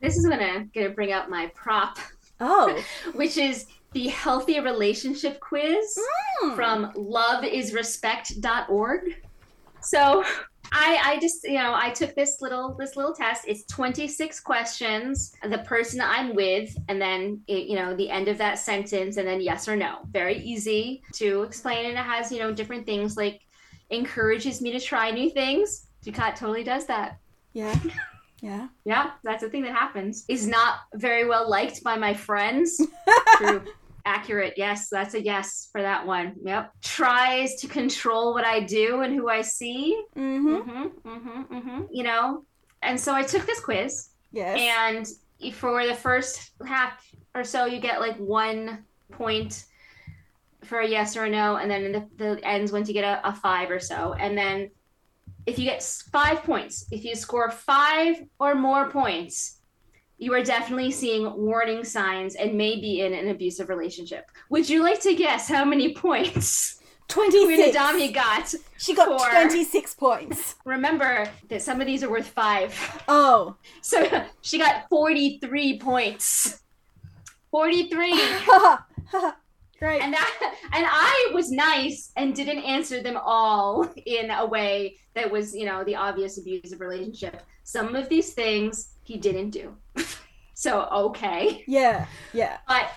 [0.00, 1.98] This is when I'm gonna bring up my prop.
[2.40, 2.82] Oh.
[3.14, 5.98] which is the healthy relationship quiz
[6.44, 6.54] mm.
[6.54, 9.16] from loveisrespect.org.
[9.80, 10.22] So
[10.70, 13.44] I, I just you know I took this little this little test.
[13.46, 15.32] It's 26 questions.
[15.42, 19.28] The person I'm with, and then it, you know the end of that sentence, and
[19.28, 19.98] then yes or no.
[20.10, 23.42] Very easy to explain, and it has you know different things like
[23.90, 25.88] encourages me to try new things.
[26.04, 27.18] Dukat totally does that.
[27.52, 27.78] Yeah.
[28.42, 28.66] Yeah.
[28.84, 30.24] Yeah, that's the thing that happens.
[30.26, 32.84] Is not very well liked by my friends.
[33.36, 33.62] True.
[34.04, 34.54] Accurate.
[34.56, 36.34] Yes, that's a yes for that one.
[36.44, 36.72] Yep.
[36.82, 40.02] Tries to control what I do and who I see.
[40.16, 40.56] Mm-hmm.
[40.56, 41.08] Mm-hmm.
[41.08, 41.54] Mm-hmm.
[41.54, 41.82] mm-hmm.
[41.90, 42.44] You know,
[42.82, 44.08] and so I took this quiz.
[44.32, 44.58] Yes.
[44.58, 49.64] And for the first half or so, you get like one point
[50.64, 53.28] for a yes or a no, and then the, the ends once you get a,
[53.28, 54.70] a five or so, and then
[55.46, 59.58] if you get five points, if you score five or more points,
[60.22, 64.30] you are definitely seeing warning signs and may be in an abusive relationship.
[64.50, 66.80] Would you like to guess how many points?
[67.08, 67.76] 26.
[67.76, 68.54] Dami got.
[68.78, 69.28] She got for...
[69.28, 70.54] 26 points.
[70.64, 73.02] Remember that some of these are worth five.
[73.08, 73.56] Oh.
[73.80, 76.62] So she got 43 points.
[77.50, 78.12] 43.
[79.80, 80.02] Great.
[80.02, 85.28] And that, and I was nice and didn't answer them all in a way that
[85.28, 87.42] was, you know, the obvious abusive relationship.
[87.64, 89.76] Some of these things he didn't do.
[90.54, 91.64] so okay.
[91.66, 92.06] Yeah.
[92.32, 92.58] Yeah.
[92.68, 92.90] But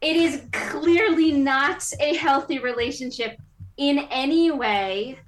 [0.00, 3.36] it is clearly not a healthy relationship
[3.76, 5.18] in any way.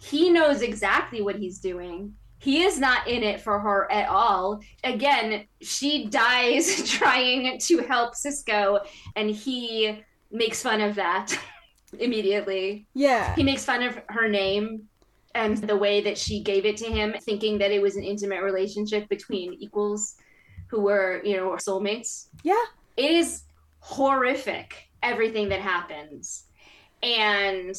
[0.00, 2.14] He knows exactly what he's doing.
[2.38, 4.60] He is not in it for her at all.
[4.82, 8.84] Again, she dies trying to help Sisko,
[9.16, 11.38] and he makes fun of that
[11.98, 12.86] immediately.
[12.92, 13.34] Yeah.
[13.34, 14.88] He makes fun of her name
[15.34, 18.42] and the way that she gave it to him, thinking that it was an intimate
[18.42, 20.16] relationship between equals
[20.68, 22.28] who were, you know, soulmates.
[22.42, 22.64] Yeah.
[22.96, 23.42] It is
[23.80, 26.44] horrific, everything that happens.
[27.02, 27.70] And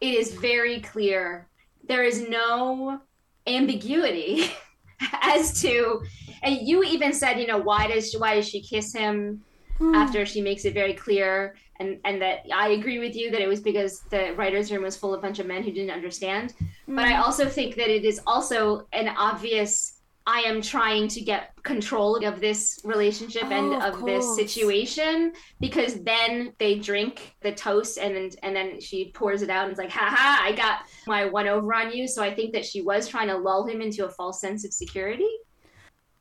[0.00, 1.48] it is very clear.
[1.86, 3.00] There is no
[3.46, 4.50] ambiguity
[5.22, 6.02] as to
[6.44, 9.42] and you even said, you know, why does she, why does she kiss him
[9.78, 9.94] mm.
[9.94, 13.48] after she makes it very clear and and that I agree with you that it
[13.48, 16.54] was because the writers room was full of a bunch of men who didn't understand.
[16.88, 16.96] Mm.
[16.96, 17.22] But I mm-hmm.
[17.22, 19.94] also think that it is also an obvious
[20.26, 25.34] I am trying to get control of this relationship oh, and of, of this situation
[25.60, 29.72] because then they drink the toast and then and then she pours it out and
[29.72, 32.08] it's like, haha, I got my one over on you.
[32.08, 34.72] So I think that she was trying to lull him into a false sense of
[34.72, 35.28] security.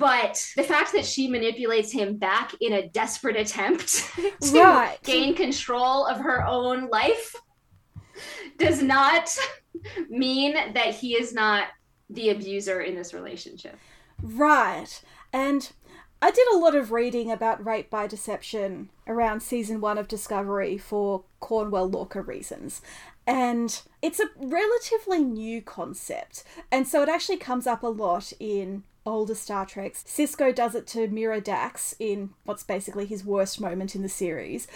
[0.03, 4.03] But the fact that she manipulates him back in a desperate attempt
[4.41, 4.97] to right.
[5.01, 7.33] gain control of her own life
[8.57, 9.33] does not
[10.09, 11.67] mean that he is not
[12.09, 13.77] the abuser in this relationship.
[14.21, 15.01] Right.
[15.31, 15.71] And
[16.21, 20.77] I did a lot of reading about rape by deception around season one of Discovery
[20.77, 22.81] for Cornwell Lorca reasons.
[23.25, 26.43] And it's a relatively new concept.
[26.73, 30.03] And so it actually comes up a lot in older Star Treks.
[30.03, 34.67] Sisko does it to Mirror Dax in what's basically his worst moment in the series.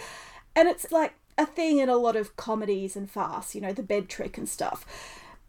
[0.54, 3.82] And it's like a thing in a lot of comedies and farce, you know, the
[3.82, 4.84] bed trick and stuff.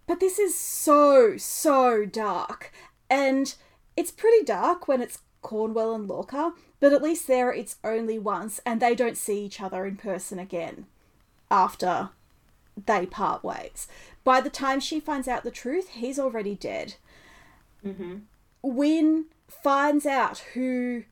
[0.07, 2.71] But this is so, so dark.
[3.09, 3.53] And
[3.97, 8.59] it's pretty dark when it's Cornwell and Lorca, but at least there it's only once
[8.65, 10.85] and they don't see each other in person again
[11.49, 12.09] after
[12.85, 13.87] they part ways.
[14.23, 16.95] By the time she finds out the truth, he's already dead.
[17.85, 18.17] Mm-hmm.
[18.61, 21.03] Winn finds out who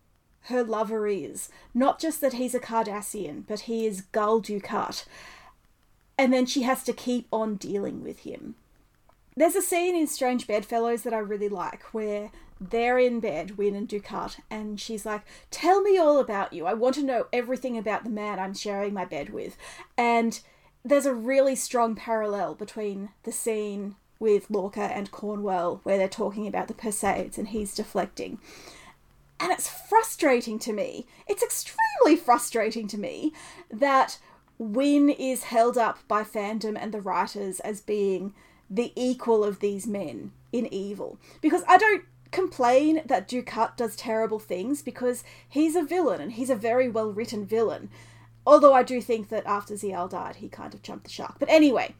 [0.42, 1.50] her lover is.
[1.74, 5.06] Not just that he's a Cardassian, but he is Gul Dukat.
[6.18, 8.56] And then she has to keep on dealing with him.
[9.36, 13.76] There's a scene in Strange Bedfellows that I really like where they're in bed, Winn
[13.76, 16.66] and Dukat, and she's like, Tell me all about you.
[16.66, 19.56] I want to know everything about the man I'm sharing my bed with.
[19.96, 20.40] And
[20.84, 26.48] there's a really strong parallel between the scene with Lorca and Cornwell where they're talking
[26.48, 28.40] about the Perseids and he's deflecting.
[29.40, 31.06] And it's frustrating to me.
[31.28, 33.34] It's extremely frustrating to me
[33.72, 34.18] that
[34.58, 38.34] Winn is held up by fandom and the writers as being
[38.70, 41.20] the equal of these men in evil.
[41.42, 46.50] Because I don't complain that Dukat does terrible things because he's a villain and he's
[46.50, 47.90] a very well written villain.
[48.46, 51.36] Although I do think that after Ziyal died, he kind of jumped the shark.
[51.38, 51.96] But anyway,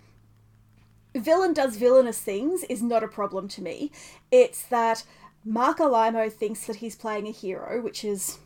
[1.20, 3.92] villain does villainous things is not a problem to me.
[4.32, 5.04] It's that
[5.46, 8.40] Marc Alaimo thinks that he's playing a hero, which is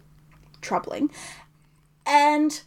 [0.62, 1.10] troubling.
[2.06, 2.62] And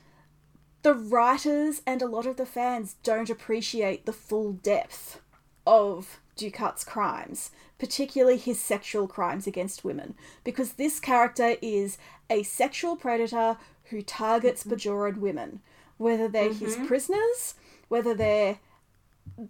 [0.82, 5.20] the writers and a lot of the fans don't appreciate the full depth
[5.66, 11.96] of Dukat's crimes, particularly his sexual crimes against women, because this character is
[12.28, 14.74] a sexual predator who targets mm-hmm.
[14.74, 15.60] Bajoran women,
[15.96, 16.64] whether they're mm-hmm.
[16.64, 17.54] his prisoners,
[17.88, 18.58] whether they're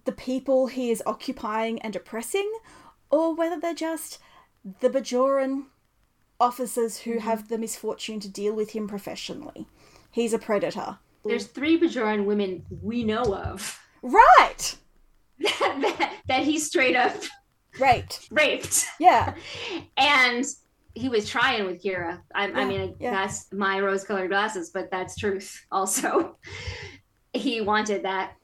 [0.04, 2.50] the people he is occupying and oppressing,
[3.10, 4.18] or whether they're just
[4.80, 5.64] the Bajoran
[6.40, 7.20] officers who mm-hmm.
[7.20, 9.66] have the misfortune to deal with him professionally.
[10.10, 10.98] He's a predator.
[11.24, 13.80] There's three Bajoran women we know of.
[14.02, 14.76] Right!
[15.40, 15.58] that,
[15.98, 17.16] that, that he straight up
[17.78, 18.28] raped.
[18.30, 18.87] Raped.
[18.98, 19.34] Yeah.
[19.96, 20.44] and
[20.94, 22.20] he was trying with Kira.
[22.34, 23.10] I, yeah, I mean, yeah.
[23.10, 25.64] that's my rose-colored glasses, but that's truth.
[25.72, 26.37] Also,
[27.32, 28.34] he wanted that.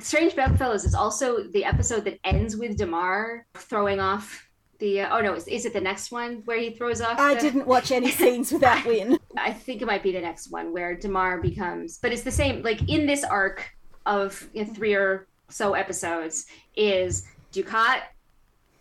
[0.00, 5.02] Strange Bedfellows is also the episode that ends with Damar throwing off the.
[5.02, 7.18] Uh, oh no, is, is, it the next one where he throws off?
[7.18, 7.40] I the...
[7.40, 9.18] didn't watch any scenes with that Winn.
[9.36, 12.62] I think it might be the next one where Damar becomes, but it's the same.
[12.62, 13.70] Like in this arc
[14.06, 18.02] of you know, three or so episodes, is Dukat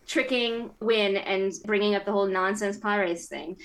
[0.07, 3.57] tricking Winn and bringing up the whole nonsense Pah-wraith thing.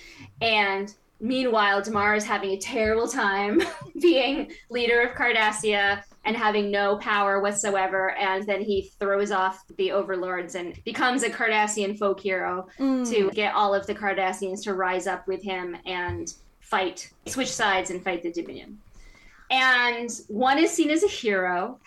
[0.43, 3.62] And meanwhile, Damar is having a terrible time
[4.01, 8.12] being leader of Cardassia and having no power whatsoever.
[8.12, 13.08] And then he throws off the overlords and becomes a Cardassian folk hero mm.
[13.10, 17.90] to get all of the Cardassians to rise up with him and fight, switch sides
[17.90, 18.78] and fight the Dominion.
[19.50, 21.78] And one is seen as a hero,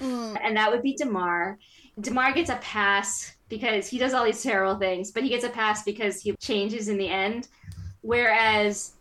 [0.00, 0.38] mm.
[0.42, 1.58] and that would be Damar.
[2.00, 5.48] Damar gets a pass because he does all these terrible things, but he gets a
[5.48, 7.48] pass because he changes in the end.
[8.00, 8.92] Whereas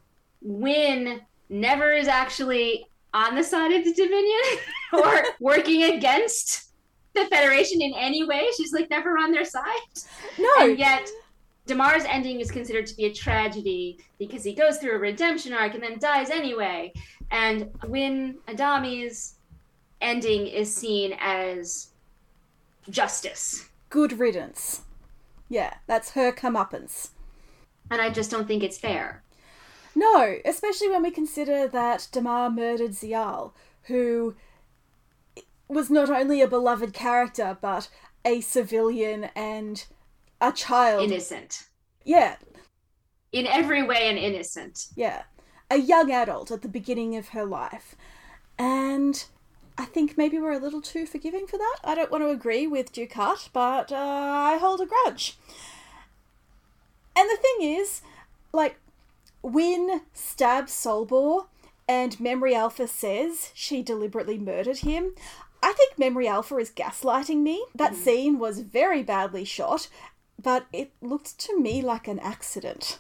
[0.42, 4.42] Winn never is actually on the side of the Dominion
[4.94, 6.72] or working against
[7.16, 8.48] the Federation in any way.
[8.56, 9.66] She's like never on their side.
[10.38, 10.52] No.
[10.60, 11.10] And yet
[11.66, 15.74] Damar's ending is considered to be a tragedy because he goes through a redemption arc
[15.74, 16.94] and then dies anyway.
[17.32, 19.36] And Winn Adami's
[20.02, 21.90] ending is seen as
[22.90, 24.82] justice good riddance.
[25.50, 27.10] Yeah, that's her comeuppance.
[27.90, 29.24] And I just don't think it's fair.
[29.96, 34.36] No, especially when we consider that Damar murdered Ziyal, who
[35.68, 37.90] was not only a beloved character, but
[38.26, 39.86] a civilian and
[40.42, 41.04] a child.
[41.04, 41.68] Innocent.
[42.04, 42.38] Yeah.
[43.32, 44.88] In every way, an innocent.
[44.96, 45.24] Yeah.
[45.70, 47.96] A young adult at the beginning of her life.
[48.58, 49.24] And
[49.78, 51.78] I think maybe we're a little too forgiving for that.
[51.84, 55.38] I don't want to agree with Dukat, but uh, I hold a grudge.
[57.16, 58.02] And the thing is,
[58.52, 58.80] like,
[59.42, 61.48] Winn stabs Solbor
[61.88, 65.16] and Memory Alpha says she deliberately murdered him.
[65.62, 67.66] I think Memory Alpha is gaslighting me.
[67.76, 67.96] That mm.
[67.96, 69.90] scene was very badly shot,
[70.42, 73.00] but it looked to me like an accident.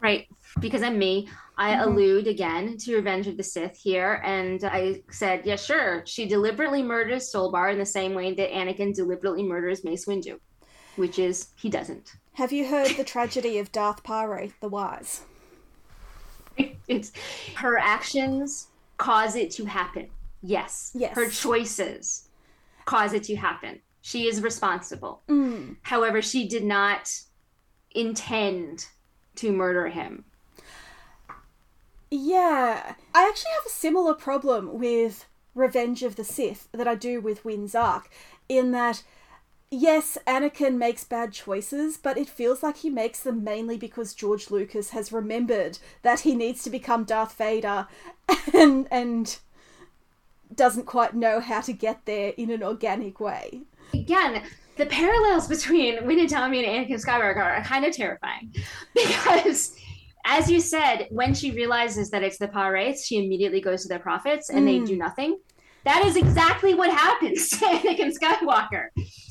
[0.00, 0.26] Right.
[0.60, 1.90] Because I'm me, I mm-hmm.
[1.90, 6.02] allude again to Revenge of the Sith here, and I said, yeah, sure.
[6.06, 10.40] She deliberately murders Solbor in the same way that Anakin deliberately murders Mace Windu,
[10.96, 12.14] which is he doesn't.
[12.34, 15.22] Have you heard the tragedy of Darth Plagueis the Wise?
[16.88, 17.12] It's
[17.56, 20.08] her actions cause it to happen.
[20.42, 20.92] Yes.
[20.94, 21.14] Yes.
[21.14, 22.28] Her choices
[22.84, 23.80] cause it to happen.
[24.02, 25.22] She is responsible.
[25.28, 25.76] Mm.
[25.82, 27.10] However, she did not
[27.92, 28.86] intend
[29.36, 30.24] to murder him.
[32.10, 32.94] Yeah.
[33.14, 37.44] I actually have a similar problem with Revenge of the Sith that I do with
[37.44, 38.10] Winn's Arc,
[38.48, 39.02] in that,
[39.72, 44.50] yes, Anakin makes bad choices, but it feels like he makes them mainly because George
[44.50, 47.88] Lucas has remembered that he needs to become Darth Vader
[48.54, 49.38] and, and
[50.54, 53.62] doesn't quite know how to get there in an organic way.
[53.94, 54.42] Again,
[54.76, 58.54] the parallels between Winn Adami and Anakin Skywalker are kind of terrifying
[58.94, 59.76] because
[60.24, 63.98] as you said, when she realizes that it's the Pah-wraiths, she immediately goes to the
[63.98, 64.66] prophets and mm.
[64.66, 65.38] they do nothing.
[65.84, 68.88] That is exactly what happens to Anakin Skywalker.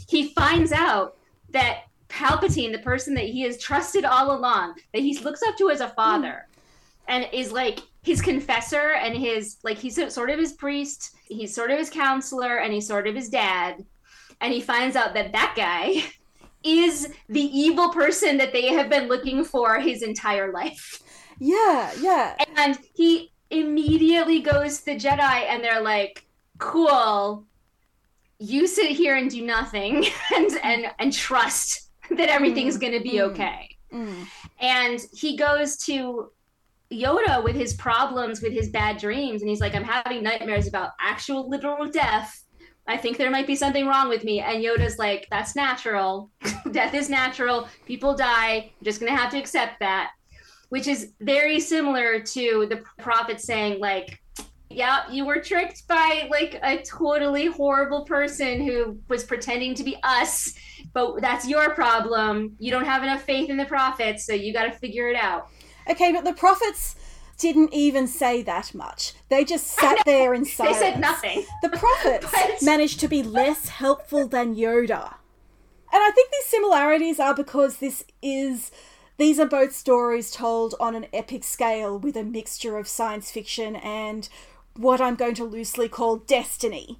[0.09, 1.17] He finds out
[1.51, 5.69] that Palpatine, the person that he has trusted all along, that he looks up to
[5.69, 6.59] as a father, mm.
[7.07, 11.71] and is like his confessor and his like he's sort of his priest, he's sort
[11.71, 13.85] of his counselor, and he's sort of his dad.
[14.41, 16.03] And he finds out that that guy
[16.63, 21.01] is the evil person that they have been looking for his entire life.
[21.39, 22.35] Yeah, yeah.
[22.57, 26.25] And he immediately goes to the Jedi, and they're like,
[26.61, 27.45] "Cool,
[28.39, 30.05] you sit here and do nothing,
[30.35, 34.27] and and and trust that everything's mm, going to be mm, okay." Mm.
[34.59, 36.31] And he goes to
[36.91, 40.91] Yoda with his problems, with his bad dreams, and he's like, "I'm having nightmares about
[40.99, 42.43] actual literal death."
[42.87, 44.39] I think there might be something wrong with me.
[44.39, 46.31] And Yoda's like, that's natural.
[46.71, 47.67] Death is natural.
[47.85, 48.71] People die.
[48.79, 50.11] You're just going to have to accept that,
[50.69, 54.19] which is very similar to the prophet saying, like,
[54.73, 59.97] yeah, you were tricked by like a totally horrible person who was pretending to be
[60.03, 60.53] us,
[60.93, 62.55] but that's your problem.
[62.59, 65.49] You don't have enough faith in the prophets, so you got to figure it out.
[65.89, 66.95] Okay, but the prophets
[67.37, 69.13] didn't even say that much.
[69.29, 70.77] They just sat there in silence.
[70.77, 71.45] They said nothing.
[71.63, 72.61] The prophets but...
[72.61, 75.15] managed to be less helpful than Yoda.
[75.93, 78.71] And I think these similarities are because this is
[79.17, 83.75] these are both stories told on an epic scale with a mixture of science fiction
[83.75, 84.27] and
[84.75, 86.97] what I'm going to loosely call destiny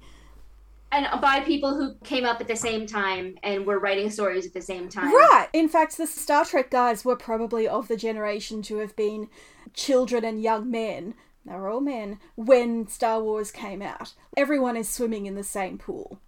[0.92, 4.52] and by people who came up at the same time and were writing stories at
[4.52, 5.12] the same time.
[5.12, 5.48] Right.
[5.54, 9.28] In fact, the Star Trek guys were probably of the generation to have been
[9.72, 11.14] children and young men.
[11.46, 14.12] They were all men when Star Wars came out.
[14.36, 16.20] Everyone is swimming in the same pool.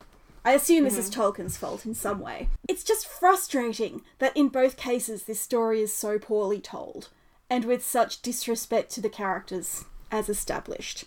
[0.47, 1.01] I assume this mm-hmm.
[1.01, 2.49] is Tolkien's fault in some way.
[2.67, 7.11] It's just frustrating that in both cases this story is so poorly told,
[7.51, 11.05] and with such disrespect to the characters as established.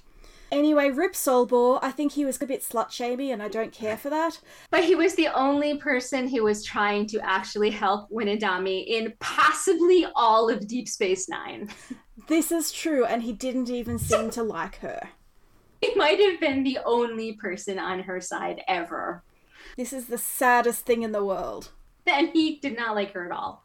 [0.51, 3.97] Anyway, Rip Solbor, I think he was a bit slut shamey, and I don't care
[3.97, 4.39] for that.
[4.69, 9.13] But he was the only person who was trying to actually help Winn Adami in
[9.19, 11.69] possibly all of Deep Space Nine.
[12.27, 15.11] This is true, and he didn't even seem to like her.
[15.79, 19.23] He might have been the only person on her side ever.
[19.77, 21.71] This is the saddest thing in the world.
[22.05, 23.63] And he did not like her at all.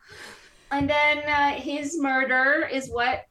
[0.70, 3.24] And then uh, his murder is what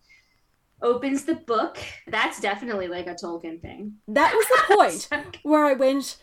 [0.81, 1.77] opens the book.
[2.07, 3.95] That's definitely like a Tolkien thing.
[4.07, 4.75] That was the
[5.09, 6.17] point where I went.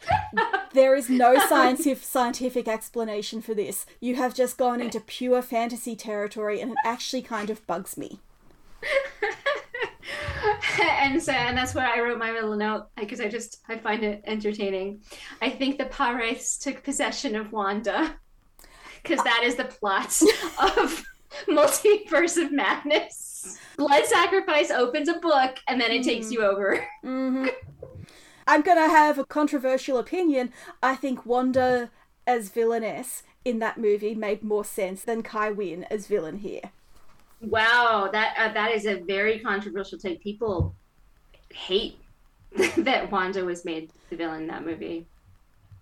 [0.73, 3.87] There is no scientific scientific explanation for this.
[4.01, 8.21] You have just gone into pure fantasy territory, and it actually kind of bugs me.
[10.81, 14.03] and so, and that's where I wrote my little note because I just I find
[14.03, 15.03] it entertaining.
[15.41, 18.17] I think the Pah-wraiths took possession of Wanda
[19.03, 20.21] because that is the plot
[20.61, 21.05] of
[21.49, 23.28] Multiverse of Madness.
[23.77, 26.09] Blood Sacrifice opens a book and then it mm-hmm.
[26.09, 26.87] takes you over.
[27.05, 27.47] Mm-hmm.
[28.47, 30.53] I'm gonna have a controversial opinion.
[30.83, 31.91] I think Wanda
[32.27, 36.73] as villainess in that movie made more sense than Kai Winn as villain here.
[37.41, 40.23] Wow, that uh, that is a very controversial take.
[40.23, 40.75] People
[41.53, 41.99] hate
[42.79, 45.07] that Wanda was made the villain in that movie.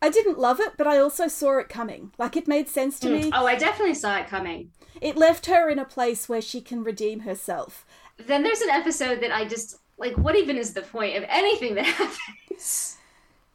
[0.01, 2.12] I didn't love it, but I also saw it coming.
[2.18, 3.24] Like it made sense to mm.
[3.24, 3.30] me.
[3.32, 4.70] Oh, I definitely saw it coming.
[5.01, 7.84] It left her in a place where she can redeem herself.
[8.18, 10.16] Then there's an episode that I just like.
[10.16, 12.97] What even is the point of anything that happens?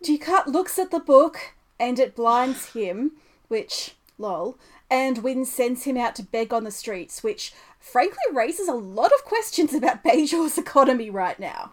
[0.03, 3.13] Dukat looks at the book and it blinds him,
[3.47, 4.57] which lol.
[4.89, 9.11] And Winn sends him out to beg on the streets, which frankly raises a lot
[9.13, 11.71] of questions about Bajor's economy right now.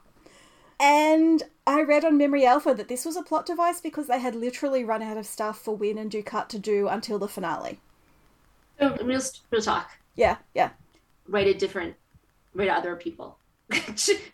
[0.80, 4.34] And I read on Memory Alpha that this was a plot device because they had
[4.34, 7.80] literally run out of stuff for Winn and Dukat to do until the finale.
[8.80, 9.20] Oh, real,
[9.50, 9.90] real talk.
[10.14, 10.70] Yeah, yeah.
[11.26, 11.96] Write a different,
[12.54, 13.38] write other people.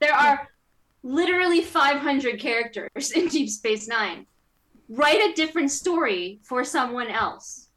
[0.01, 0.49] there are
[1.03, 4.27] literally 500 characters in Deep Space Nine.
[4.89, 7.69] Write a different story for someone else.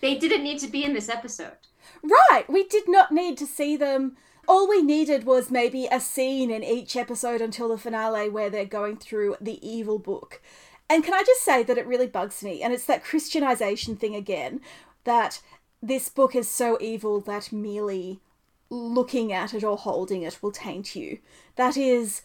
[0.00, 1.56] They didn't need to be in this episode.
[2.02, 4.16] Right, we did not need to see them
[4.48, 8.64] all we needed was maybe a scene in each episode until the finale where they're
[8.64, 10.42] going through the evil book.
[10.90, 12.62] And can I just say that it really bugs me?
[12.62, 14.60] And it's that Christianization thing again
[15.04, 15.40] that
[15.82, 18.20] this book is so evil that merely
[18.68, 21.18] looking at it or holding it will taint you.
[21.56, 22.22] That is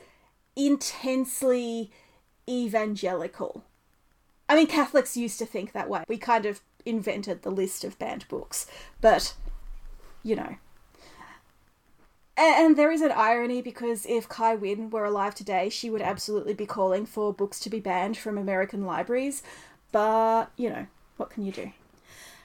[0.56, 1.92] intensely
[2.50, 3.64] evangelical.
[4.50, 6.04] I mean, Catholics used to think that way.
[6.08, 8.66] We kind of invented the list of banned books.
[9.02, 9.34] But,
[10.24, 10.56] you know,
[12.38, 16.54] and, there is an irony because if Kai Winn were alive today, she would absolutely
[16.54, 19.42] be calling for books to be banned from American libraries.
[19.92, 21.72] But, you know, what can you do?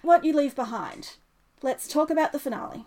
[0.00, 1.16] What you leave behind.
[1.60, 2.86] Let's talk about the finale.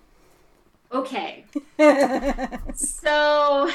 [0.91, 1.45] Okay.
[2.75, 3.69] so,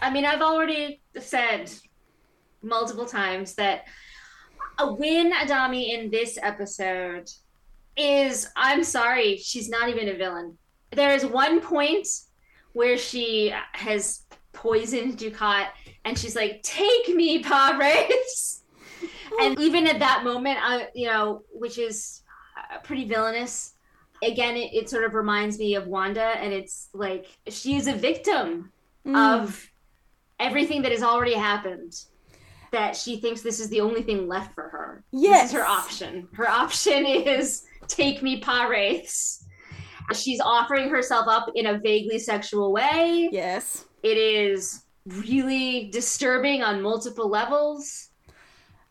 [0.00, 1.70] I mean, I've already said
[2.62, 3.84] multiple times that
[4.78, 7.28] a Winn Adami in this episode
[7.96, 10.56] is I'm sorry, she's not even a villain.
[10.92, 12.06] There is one point
[12.72, 15.68] where she has poisoned Dukat
[16.04, 18.62] and she's like, Take me, Pah-wraiths.
[19.40, 22.22] and even at that moment, I you know, which is
[22.56, 23.74] uh, pretty villainous.
[24.22, 27.92] Again, it, it sort of reminds me of Wanda, and it's like she is a
[27.92, 28.72] victim
[29.06, 29.16] mm.
[29.16, 29.70] of
[30.40, 31.94] everything that has already happened
[32.72, 35.04] that she thinks this is the only thing left for her.
[35.12, 35.44] Yes.
[35.44, 36.28] This is her option.
[36.34, 39.44] Her option is take me Pah-wraiths.
[40.14, 43.28] She's offering herself up in a vaguely sexual way.
[43.30, 43.84] Yes.
[44.02, 48.10] It is really disturbing on multiple levels.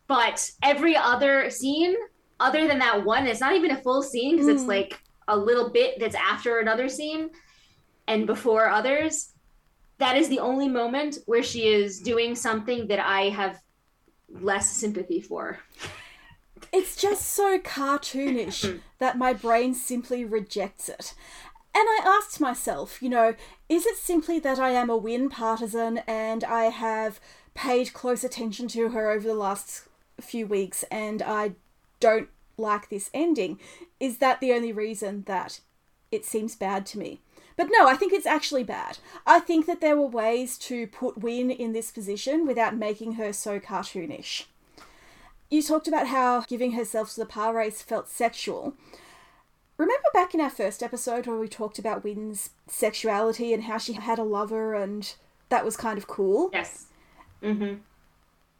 [0.07, 1.95] But every other scene,
[2.39, 4.53] other than that one, it's not even a full scene because mm.
[4.53, 7.30] it's like a little bit that's after another scene
[8.07, 9.34] and before others.
[9.97, 13.59] That is the only moment where she is doing something that I have
[14.30, 15.59] less sympathy for.
[16.72, 21.14] It's just so cartoonish that my brain simply rejects it.
[21.76, 23.36] And I asked myself, you know,
[23.70, 27.20] is it simply that I am a Winn partisan and I have
[27.53, 29.88] paid close attention to her over the last
[30.20, 31.51] few weeks and I
[31.99, 33.60] don't like this ending?
[33.99, 35.60] Is that the only reason that
[36.12, 37.22] it seems bad to me?
[37.55, 38.99] But no, I think it's actually bad.
[39.26, 43.34] I think that there were ways to put Winn in this position without making her
[43.34, 44.45] so cartoonish.
[45.50, 48.74] You talked about how giving herself to the Pah-wraiths felt sexual.
[49.78, 53.93] Remember back in our first episode where we talked about Winn's sexuality and how she
[53.93, 55.16] had a lover and
[55.50, 56.50] that was kind of cool?
[56.52, 56.88] Yes.
[57.41, 57.76] Mm-hmm.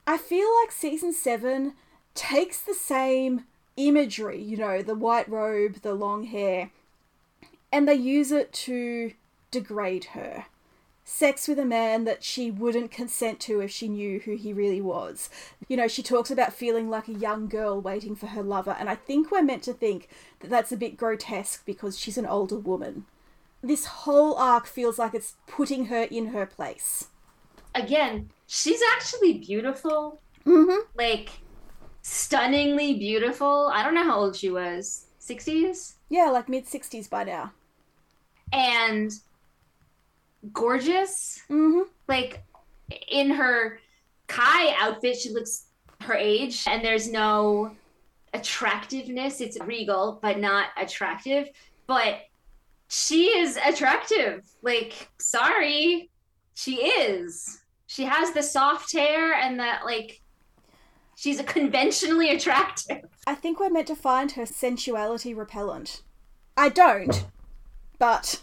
[0.06, 1.74] I feel like season seven
[2.14, 6.72] takes the same imagery, you know, the white robe, the long hair,
[7.72, 9.14] and they use it to
[9.52, 10.46] degrade her.
[11.10, 14.82] Sex with a man that she wouldn't consent to if she knew who he really
[14.82, 15.30] was.
[15.70, 18.90] You know, she talks about feeling like a young girl waiting for her lover, and
[18.90, 20.10] I think we're meant to think
[20.42, 23.06] that that's a bit grotesque because she's an older woman.
[23.64, 27.08] This whole arc feels like it's putting her in her place.
[27.74, 30.20] Again, she's actually beautiful.
[30.46, 30.90] Mm-hmm.
[30.94, 31.30] Like,
[32.02, 33.72] stunningly beautiful.
[33.74, 35.06] I don't know how old she was.
[35.22, 35.94] 60s?
[36.10, 37.54] Yeah, like mid 60s by now.
[38.52, 39.14] And
[40.54, 41.42] gorgeous.
[41.50, 41.90] Mm-hmm.
[42.08, 42.44] Like
[43.08, 43.80] in her
[44.28, 45.66] Kai outfit, she looks
[46.02, 47.72] her age, and there's no
[48.34, 49.42] attractiveness.
[49.42, 51.50] It's regal, but not attractive.
[51.88, 52.20] But
[52.90, 54.46] she is attractive.
[54.62, 56.10] Like, sorry,
[56.56, 57.62] she is.
[57.88, 60.22] She has the soft hair and that, like,
[61.16, 63.06] she's a conventionally attractive.
[63.26, 66.04] I think we're meant to find her sensuality repellent.
[66.56, 67.26] I don't,
[67.98, 68.42] but.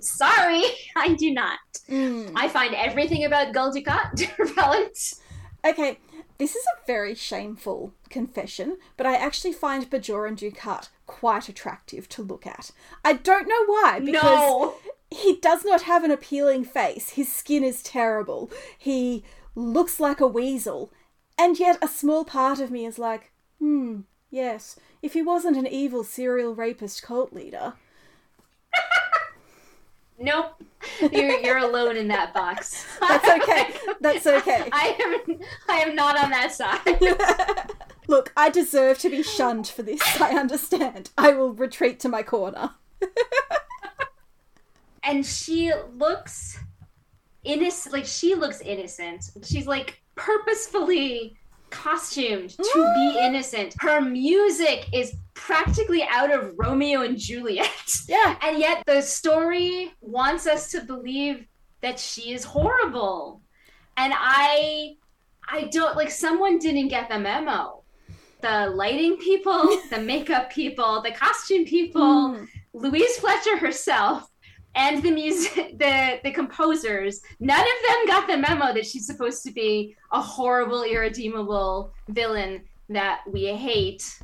[0.00, 0.62] Sorry,
[0.96, 1.58] I do not.
[1.88, 2.32] Mm.
[2.34, 5.14] I find everything about Gul Dukat repellent.
[5.64, 5.98] Okay,
[6.38, 12.22] this is a very shameful confession, but I actually find Bajoran Dukat quite attractive to
[12.22, 12.70] look at.
[13.04, 14.74] I don't know why, because no.
[15.10, 17.10] he does not have an appealing face.
[17.10, 18.48] His skin is terrible.
[18.78, 19.24] He
[19.56, 20.92] looks like a weasel.
[21.36, 25.66] And yet a small part of me is like, hmm, Yes, if he wasn't an
[25.66, 27.74] evil serial rapist cult leader.
[30.18, 30.62] nope.
[31.00, 32.86] You're you're alone in that box.
[33.00, 33.74] That's okay.
[34.00, 34.68] That's okay.
[34.72, 37.70] I am I am not on that side.
[38.08, 40.00] Look, I deserve to be shunned for this.
[40.20, 41.10] I understand.
[41.18, 42.70] I will retreat to my corner.
[45.02, 46.58] and she looks
[47.42, 49.30] innocent like she looks innocent.
[49.42, 51.36] She's like purposefully
[51.76, 53.74] costumed to be innocent.
[53.78, 57.70] Her music is practically out of Romeo and Juliet.
[58.08, 58.36] Yeah.
[58.42, 61.46] And yet the story wants us to believe
[61.80, 63.42] that she is horrible.
[63.96, 64.96] And I
[65.48, 67.82] I don't like someone didn't get the memo.
[68.42, 72.48] The lighting people, the makeup people, the costume people, mm.
[72.72, 74.28] Louise Fletcher herself
[74.76, 79.42] and the music the the composers none of them got the memo that she's supposed
[79.42, 84.20] to be a horrible irredeemable villain that we hate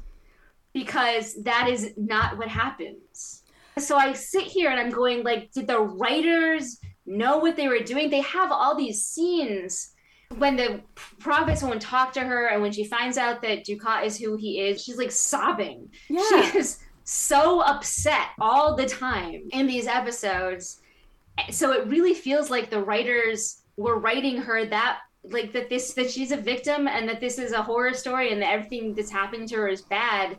[0.72, 3.42] because that is not what happens.
[3.78, 7.80] So i sit here and i'm going like did the writers know what they were
[7.80, 8.10] doing?
[8.10, 9.88] They have all these scenes.
[10.38, 10.80] When the
[11.18, 14.60] prophets won't talk to her and when she finds out that dukat is who he
[14.60, 15.90] is she's like sobbing.
[16.08, 16.50] Yeah.
[16.50, 20.80] she is so upset all the time in these episodes.
[21.50, 26.10] So it really feels like the writers were writing her that like that this that
[26.10, 29.48] she's a victim and that this is a horror story and that everything that's happened
[29.48, 30.38] to her is bad.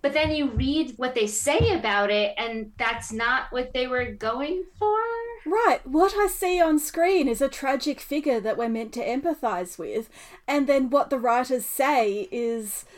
[0.00, 4.12] but then you read what they say about it, and that's not what they were
[4.12, 4.96] going for.
[5.44, 9.76] Right, what I see on screen is a tragic figure that we're meant to empathize
[9.76, 10.08] with,
[10.46, 12.84] and then what the writers say is.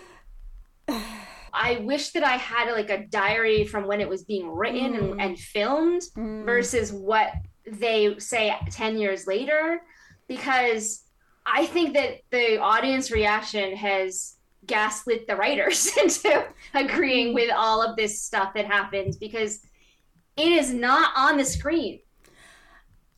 [1.53, 5.13] I wish that I had like a diary from when it was being written Mm.
[5.13, 6.45] and, and filmed Mm.
[6.45, 7.33] versus what
[7.67, 9.81] they say 10 years later
[10.29, 11.05] because
[11.47, 14.37] I think that the audience reaction has
[14.67, 19.61] gaslit the writers into agreeing with all of this stuff that happens because
[20.37, 22.01] it is not on the screen.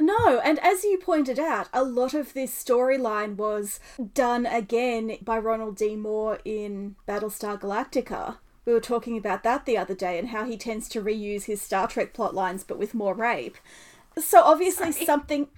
[0.00, 3.78] No, and as you pointed out, a lot of this storyline was
[4.14, 5.94] done again by Ronald D.
[5.96, 8.36] Moore in Battlestar Galactica.
[8.64, 11.60] We were talking about that the other day and how he tends to reuse his
[11.62, 13.56] Star Trek plot lines but with more rape.
[14.18, 15.06] So obviously Sorry.
[15.06, 15.48] something.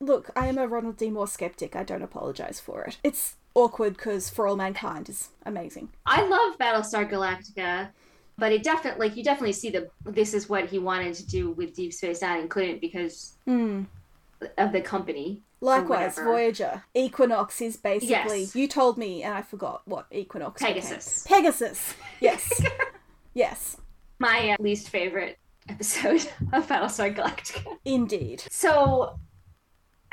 [0.00, 1.10] Look, I am a Ronald D.
[1.10, 1.76] Moore skeptic.
[1.76, 2.98] I don't apologize for it.
[3.02, 5.90] It's awkward because For All Mankind is amazing.
[6.06, 7.90] I love Battlestar Galactica,
[8.38, 11.50] but it definitely like you definitely see the this is what he wanted to do
[11.52, 13.84] with Deep Space Nine and couldn't because Hmm.
[14.58, 15.42] of the company.
[15.60, 16.16] Likewise.
[16.18, 16.82] Voyager.
[16.94, 18.40] Equinox is basically.
[18.40, 18.54] Yes.
[18.54, 20.74] You told me, and I forgot what Equinox became.
[20.74, 21.24] Pegasus.
[21.26, 21.94] Pegasus.
[22.20, 22.60] Yes.
[23.34, 23.78] yes.
[24.18, 27.64] My uh, least favorite episode of Battlestar Galactica.
[27.86, 28.42] Indeed.
[28.50, 29.18] So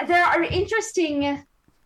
[0.07, 1.43] there are interesting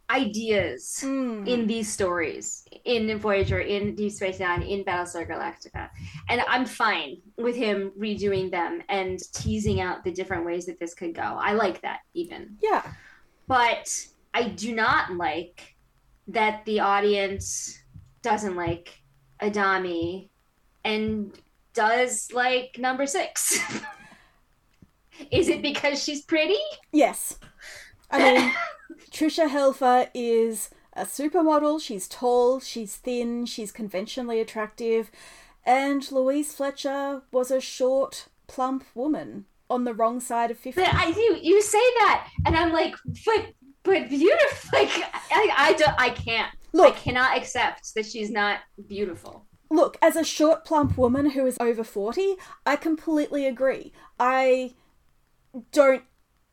[0.09, 1.47] ideas Mm.
[1.47, 5.89] in these stories in Voyager, in Deep Space Nine, in Battlestar Galactica.
[6.29, 10.93] And I'm fine with him redoing them and teasing out the different ways that this
[10.93, 11.21] could go.
[11.23, 12.57] I like that even.
[12.61, 12.83] Yeah.
[13.47, 13.89] But
[14.33, 15.75] I do not like
[16.27, 17.79] that the audience
[18.21, 19.01] doesn't like
[19.41, 20.29] Adami
[20.83, 21.31] and
[21.73, 23.59] does like number six.
[25.31, 26.57] Is it because she's pretty?
[26.91, 27.39] Yes.
[28.11, 28.53] I mean,
[29.15, 31.81] Tricia Helfer is a supermodel.
[31.81, 35.09] She's tall, she's thin, she's conventionally attractive.
[35.65, 40.81] And Louise Fletcher was a short, plump woman on the wrong side of 50.
[40.81, 41.39] But I do.
[41.41, 42.93] You say that, and I'm like,
[43.25, 43.53] but
[43.83, 44.69] but beautiful.
[44.73, 44.91] Like
[45.31, 45.95] I I don't.
[45.97, 46.53] I can't.
[46.73, 46.95] Look.
[46.95, 49.45] I cannot accept that she's not beautiful.
[49.71, 52.35] Look, as a short, plump woman who is over 40,
[52.65, 53.93] I completely agree.
[54.19, 54.73] I
[55.71, 56.03] don't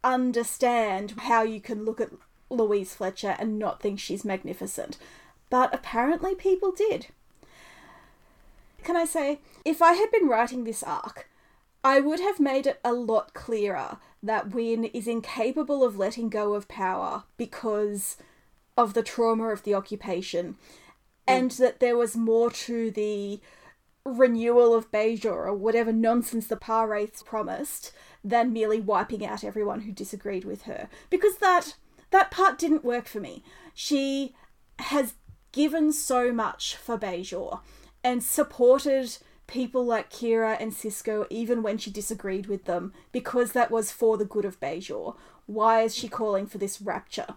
[0.05, 2.11] understand how you can look at
[2.53, 4.97] Louise Fletcher and not think she's magnificent.
[5.51, 7.09] But apparently people did.
[8.83, 11.29] Can I say, if I had been writing this arc,
[11.85, 16.55] I would have made it a lot clearer that Winn is incapable of letting go
[16.55, 18.17] of power because
[18.77, 20.57] of the trauma of the occupation, mm.
[21.27, 23.41] and that there was more to the
[24.05, 27.93] renewal of Bajor or whatever nonsense the Par promised
[28.25, 30.89] than merely wiping out everyone who disagreed with her.
[31.11, 31.75] Because that
[32.13, 33.43] that part didn't work for me.
[33.75, 34.35] She
[34.79, 35.15] has
[35.51, 37.61] given so much for Bajor
[38.05, 43.71] and supported people like Kira and Sisko even when she disagreed with them because that
[43.71, 45.17] was for the good of Bajor.
[45.47, 47.35] Why is she calling for this rapture?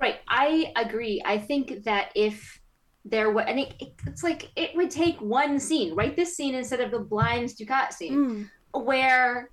[0.00, 0.16] Right.
[0.28, 1.20] I agree.
[1.24, 2.60] I think that if
[3.04, 6.16] there were, and it, it- it's like it would take one scene, right?
[6.16, 8.84] This scene instead of the blind Dukat scene, Mm.
[8.84, 9.50] where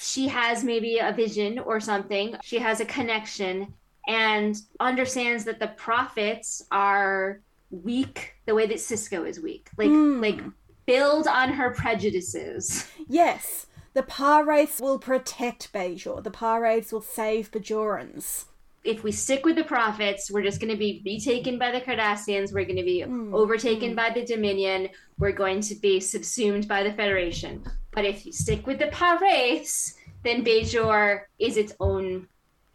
[0.00, 3.74] she has maybe a vision or something, she has a connection
[4.08, 7.40] and understands that the prophets are
[7.70, 9.68] weak the way that Sisko is weak.
[9.76, 10.20] Like Mm.
[10.22, 10.40] like
[10.86, 12.88] build on her prejudices.
[13.08, 16.22] Yes, the Pah-wraiths will protect Bajor.
[16.24, 18.46] The Pah-wraiths will save Bajorans.
[18.82, 22.52] If we stick with the prophets, we're just going to be retaken by the Cardassians.
[22.52, 23.34] We're going to be Mm.
[23.34, 24.88] overtaken by the Dominion.
[25.18, 27.62] We're going to be subsumed by the Federation.
[27.90, 32.26] But if you stick with the Pah-wraiths, then Bajor is its own.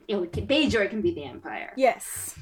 [0.07, 1.73] You know, Bajor can be the Empire.
[1.75, 2.35] Yes.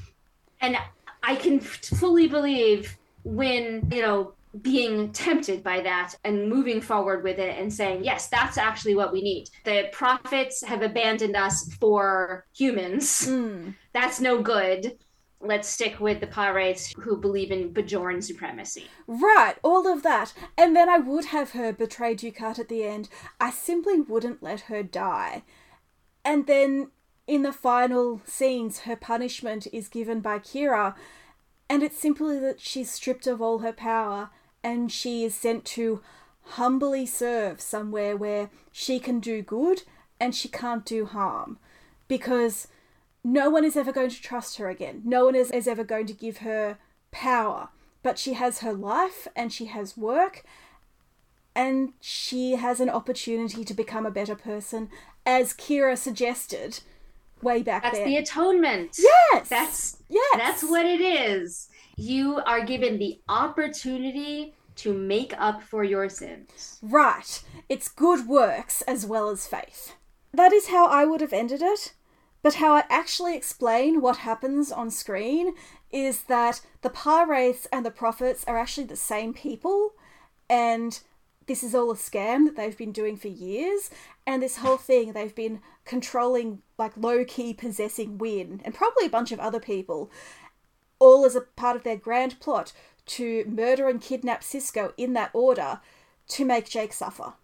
[0.60, 0.76] and
[1.22, 7.38] I can fully believe Winn you know being tempted by that and moving forward with
[7.38, 12.46] it and saying yes that's actually what we need the prophets have abandoned us for
[12.56, 13.74] humans Mm.
[13.92, 14.98] that's no good
[15.40, 20.32] let's stick with the Pah-wraiths who believe in bajoran supremacy Right, all of that.
[20.56, 23.10] And then I would have her betray Dukat at the end.
[23.38, 25.42] I simply wouldn't let her die.
[26.24, 26.90] And then
[27.26, 30.94] in the final scenes, her punishment is given by Kira,
[31.68, 34.30] and it's simply that she's stripped of all her power
[34.64, 36.00] and she is sent to
[36.42, 39.82] humbly serve somewhere where she can do good
[40.18, 41.58] and she can't do harm.
[42.08, 42.66] Because
[43.22, 45.02] no one is ever going to trust her again.
[45.04, 46.78] No one is, is ever going to give her
[47.12, 47.68] power.
[48.02, 50.44] But she has her life and she has work
[51.54, 54.88] and she has an opportunity to become a better person,
[55.24, 56.80] as Kira suggested
[57.42, 58.08] way back that's then.
[58.08, 59.48] the atonement yes!
[59.48, 60.36] that's yes!
[60.36, 61.68] That's what it is.
[61.96, 66.78] You are given the opportunity to make up for your sins.
[66.82, 67.42] Right.
[67.68, 69.94] It's good works as well as faith.
[70.32, 71.94] That is how I would have ended it.
[72.42, 75.54] But how I actually explain what happens on screen
[75.90, 79.94] is that the Pah-wraiths and the prophets are actually the same people,
[80.50, 81.00] and
[81.46, 83.88] this is all a scam that they've been doing for years.
[84.26, 89.10] And this whole thing, they've been controlling, like low key possessing Winn and probably a
[89.10, 90.10] bunch of other people,
[91.04, 92.72] all as a part of their grand plot
[93.06, 95.80] to murder and kidnap Sisko in that order
[96.28, 97.34] to make Jake suffer.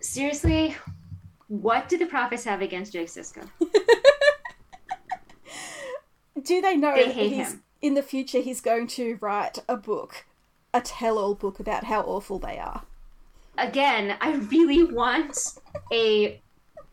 [0.00, 0.76] Seriously,
[1.48, 3.48] what do the prophets have against Jake Sisko?
[6.42, 7.62] Do they know They that hate he's, him.
[7.82, 10.24] in the future he's going to write a book,
[10.72, 12.82] a tell all book about how awful they are?
[13.56, 15.58] Again, I really want
[15.92, 16.40] a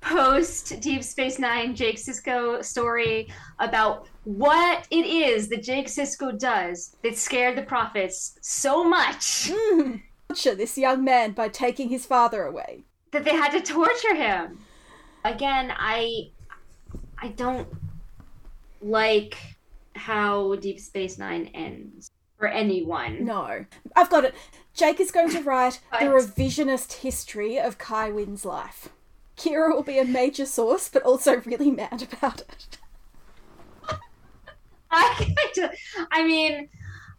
[0.06, 3.28] post Deep Space Nine Jake Sisko story
[3.60, 9.52] about what it is that Jake Sisko does that scared the prophets so much
[10.30, 12.84] Torture this young man by taking his father away.
[13.12, 14.60] that they had to torture him.
[15.24, 16.30] Again, I
[17.22, 17.68] I don't
[18.82, 19.38] like
[19.96, 23.24] how Deep Space Nine ends for anyone.
[23.26, 23.66] No.
[23.96, 24.36] I've got it.
[24.74, 28.90] Jake is going to write the revisionist history of Kai Winn's life.
[29.38, 32.78] Kira will be a major source, but also really mad about it.
[34.92, 35.36] I
[36.12, 36.70] I mean,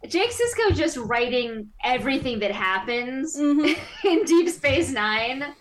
[0.07, 3.77] Jake Sisko just writing everything that happens Mhm.
[4.03, 5.53] in Deep Space Nine,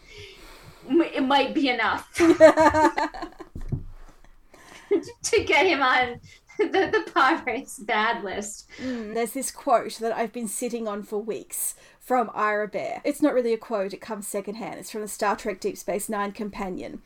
[0.89, 2.35] it might be enough to
[5.45, 6.21] get him on
[6.73, 8.69] the the Pah-wraiths bad list.
[8.83, 13.01] Mm, There's this quote that I've been sitting on for weeks from Ira Behr.
[13.05, 14.79] It's not really a quote, it comes secondhand.
[14.79, 17.03] It's from the Star Trek Deep Space Nine companion.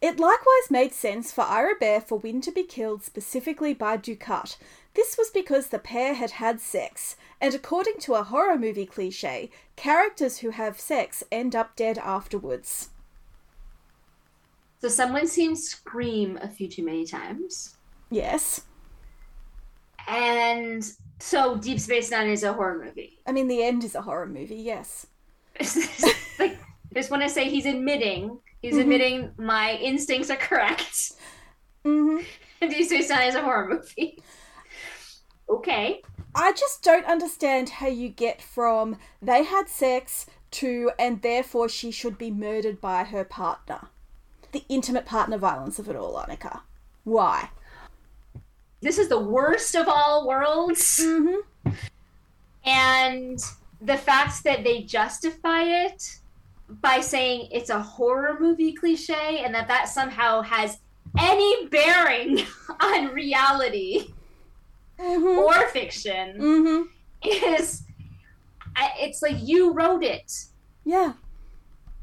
[0.00, 4.56] It likewise made sense for Ira Behr for Winn to be killed specifically by Dukat.
[4.94, 9.50] This was because the pair had had sex, and according to a horror movie cliche,
[9.76, 12.88] characters who have sex end up dead afterwards.
[14.80, 17.76] So someone's seen Scream a few too many times,
[18.10, 18.62] Yes.
[20.08, 20.84] And
[21.18, 23.18] so Deep Space Nine is a horror movie.
[23.26, 25.06] I mean, the end is a horror movie, yes.
[26.38, 28.80] like, I just want to say he's admitting he's Mhm.
[28.80, 31.12] admitting my instincts are correct.
[31.84, 32.18] hmm
[32.60, 34.22] Deep Space Nine is a horror movie.
[35.48, 36.02] Okay.
[36.34, 41.90] I just don't understand how you get from they had sex to and therefore she
[41.90, 43.88] should be murdered by her partner.
[44.52, 46.60] The intimate partner violence of it all, Annika.
[47.04, 47.50] Why?
[48.80, 51.00] This is the worst of all worlds.
[51.00, 51.70] Mm-hmm.
[52.64, 53.38] And
[53.80, 56.18] the fact that they justify it
[56.68, 60.78] by saying it's a horror movie cliche and that that somehow has
[61.18, 62.40] any bearing
[62.80, 64.12] on reality
[65.00, 65.38] Mm-hmm.
[65.38, 66.82] or fiction Mm-hmm.
[67.22, 67.84] is
[68.98, 70.30] it's like you wrote it
[70.84, 71.14] Yeah.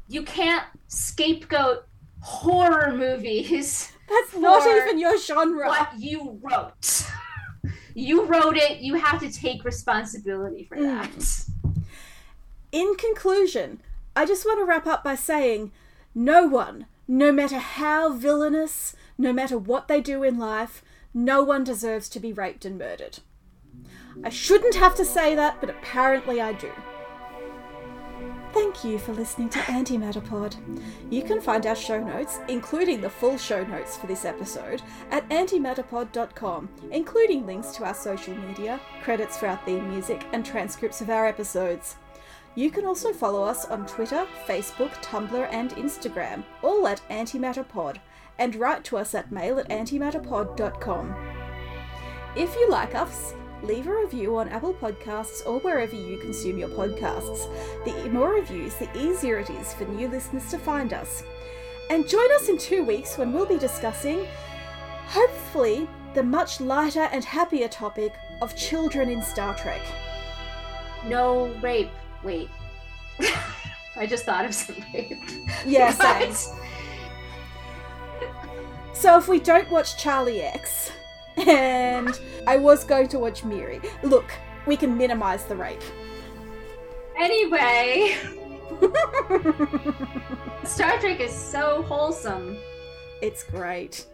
[0.08, 1.86] you can't scapegoat
[2.20, 5.68] horror movies That's not even your genre.
[5.68, 7.06] what you wrote.
[7.94, 10.84] You wrote it, you have to take responsibility for mm.
[10.84, 11.80] that.
[12.70, 13.80] In conclusion,
[14.14, 15.72] I just want to wrap up by saying
[16.14, 20.82] no one, no matter how villainous, no matter what they do in life,
[21.12, 23.18] no one deserves to be raped and murdered.
[24.22, 26.70] I shouldn't have to say that, but apparently I do.
[28.58, 30.56] Thank you for listening to Antimatterpod.
[31.10, 34.82] You can find our show notes, including the full show notes for this episode,
[35.12, 41.00] at antimatterpod.com, including links to our social media, credits for our theme music, and transcripts
[41.00, 41.98] of our episodes.
[42.56, 47.98] You can also follow us on Twitter, Facebook, Tumblr, and Instagram, all at antimatterpod,
[48.40, 51.14] and write to us at mail at antimatterpod.com.
[52.34, 56.68] If you like us, leave a review on Apple Podcasts or wherever you consume your
[56.68, 57.48] podcasts.
[57.84, 61.22] The more reviews, the easier it is for new listeners to find us.
[61.90, 64.26] And join us in two weeks when we'll be discussing,
[65.06, 69.80] hopefully, the much lighter and happier topic of children in Star Trek.
[71.06, 71.90] No rape.
[72.22, 72.48] Wait.
[73.96, 75.18] I just thought of some rape.
[75.66, 75.92] Yeah,
[78.94, 80.90] So if we don't watch Charlie X,
[81.46, 84.30] and I was going to watch Miri, look,
[84.66, 85.82] we can minimize the rape.
[87.18, 88.16] Anyway,
[90.64, 92.56] Star Trek is so wholesome.
[93.20, 94.06] It's great.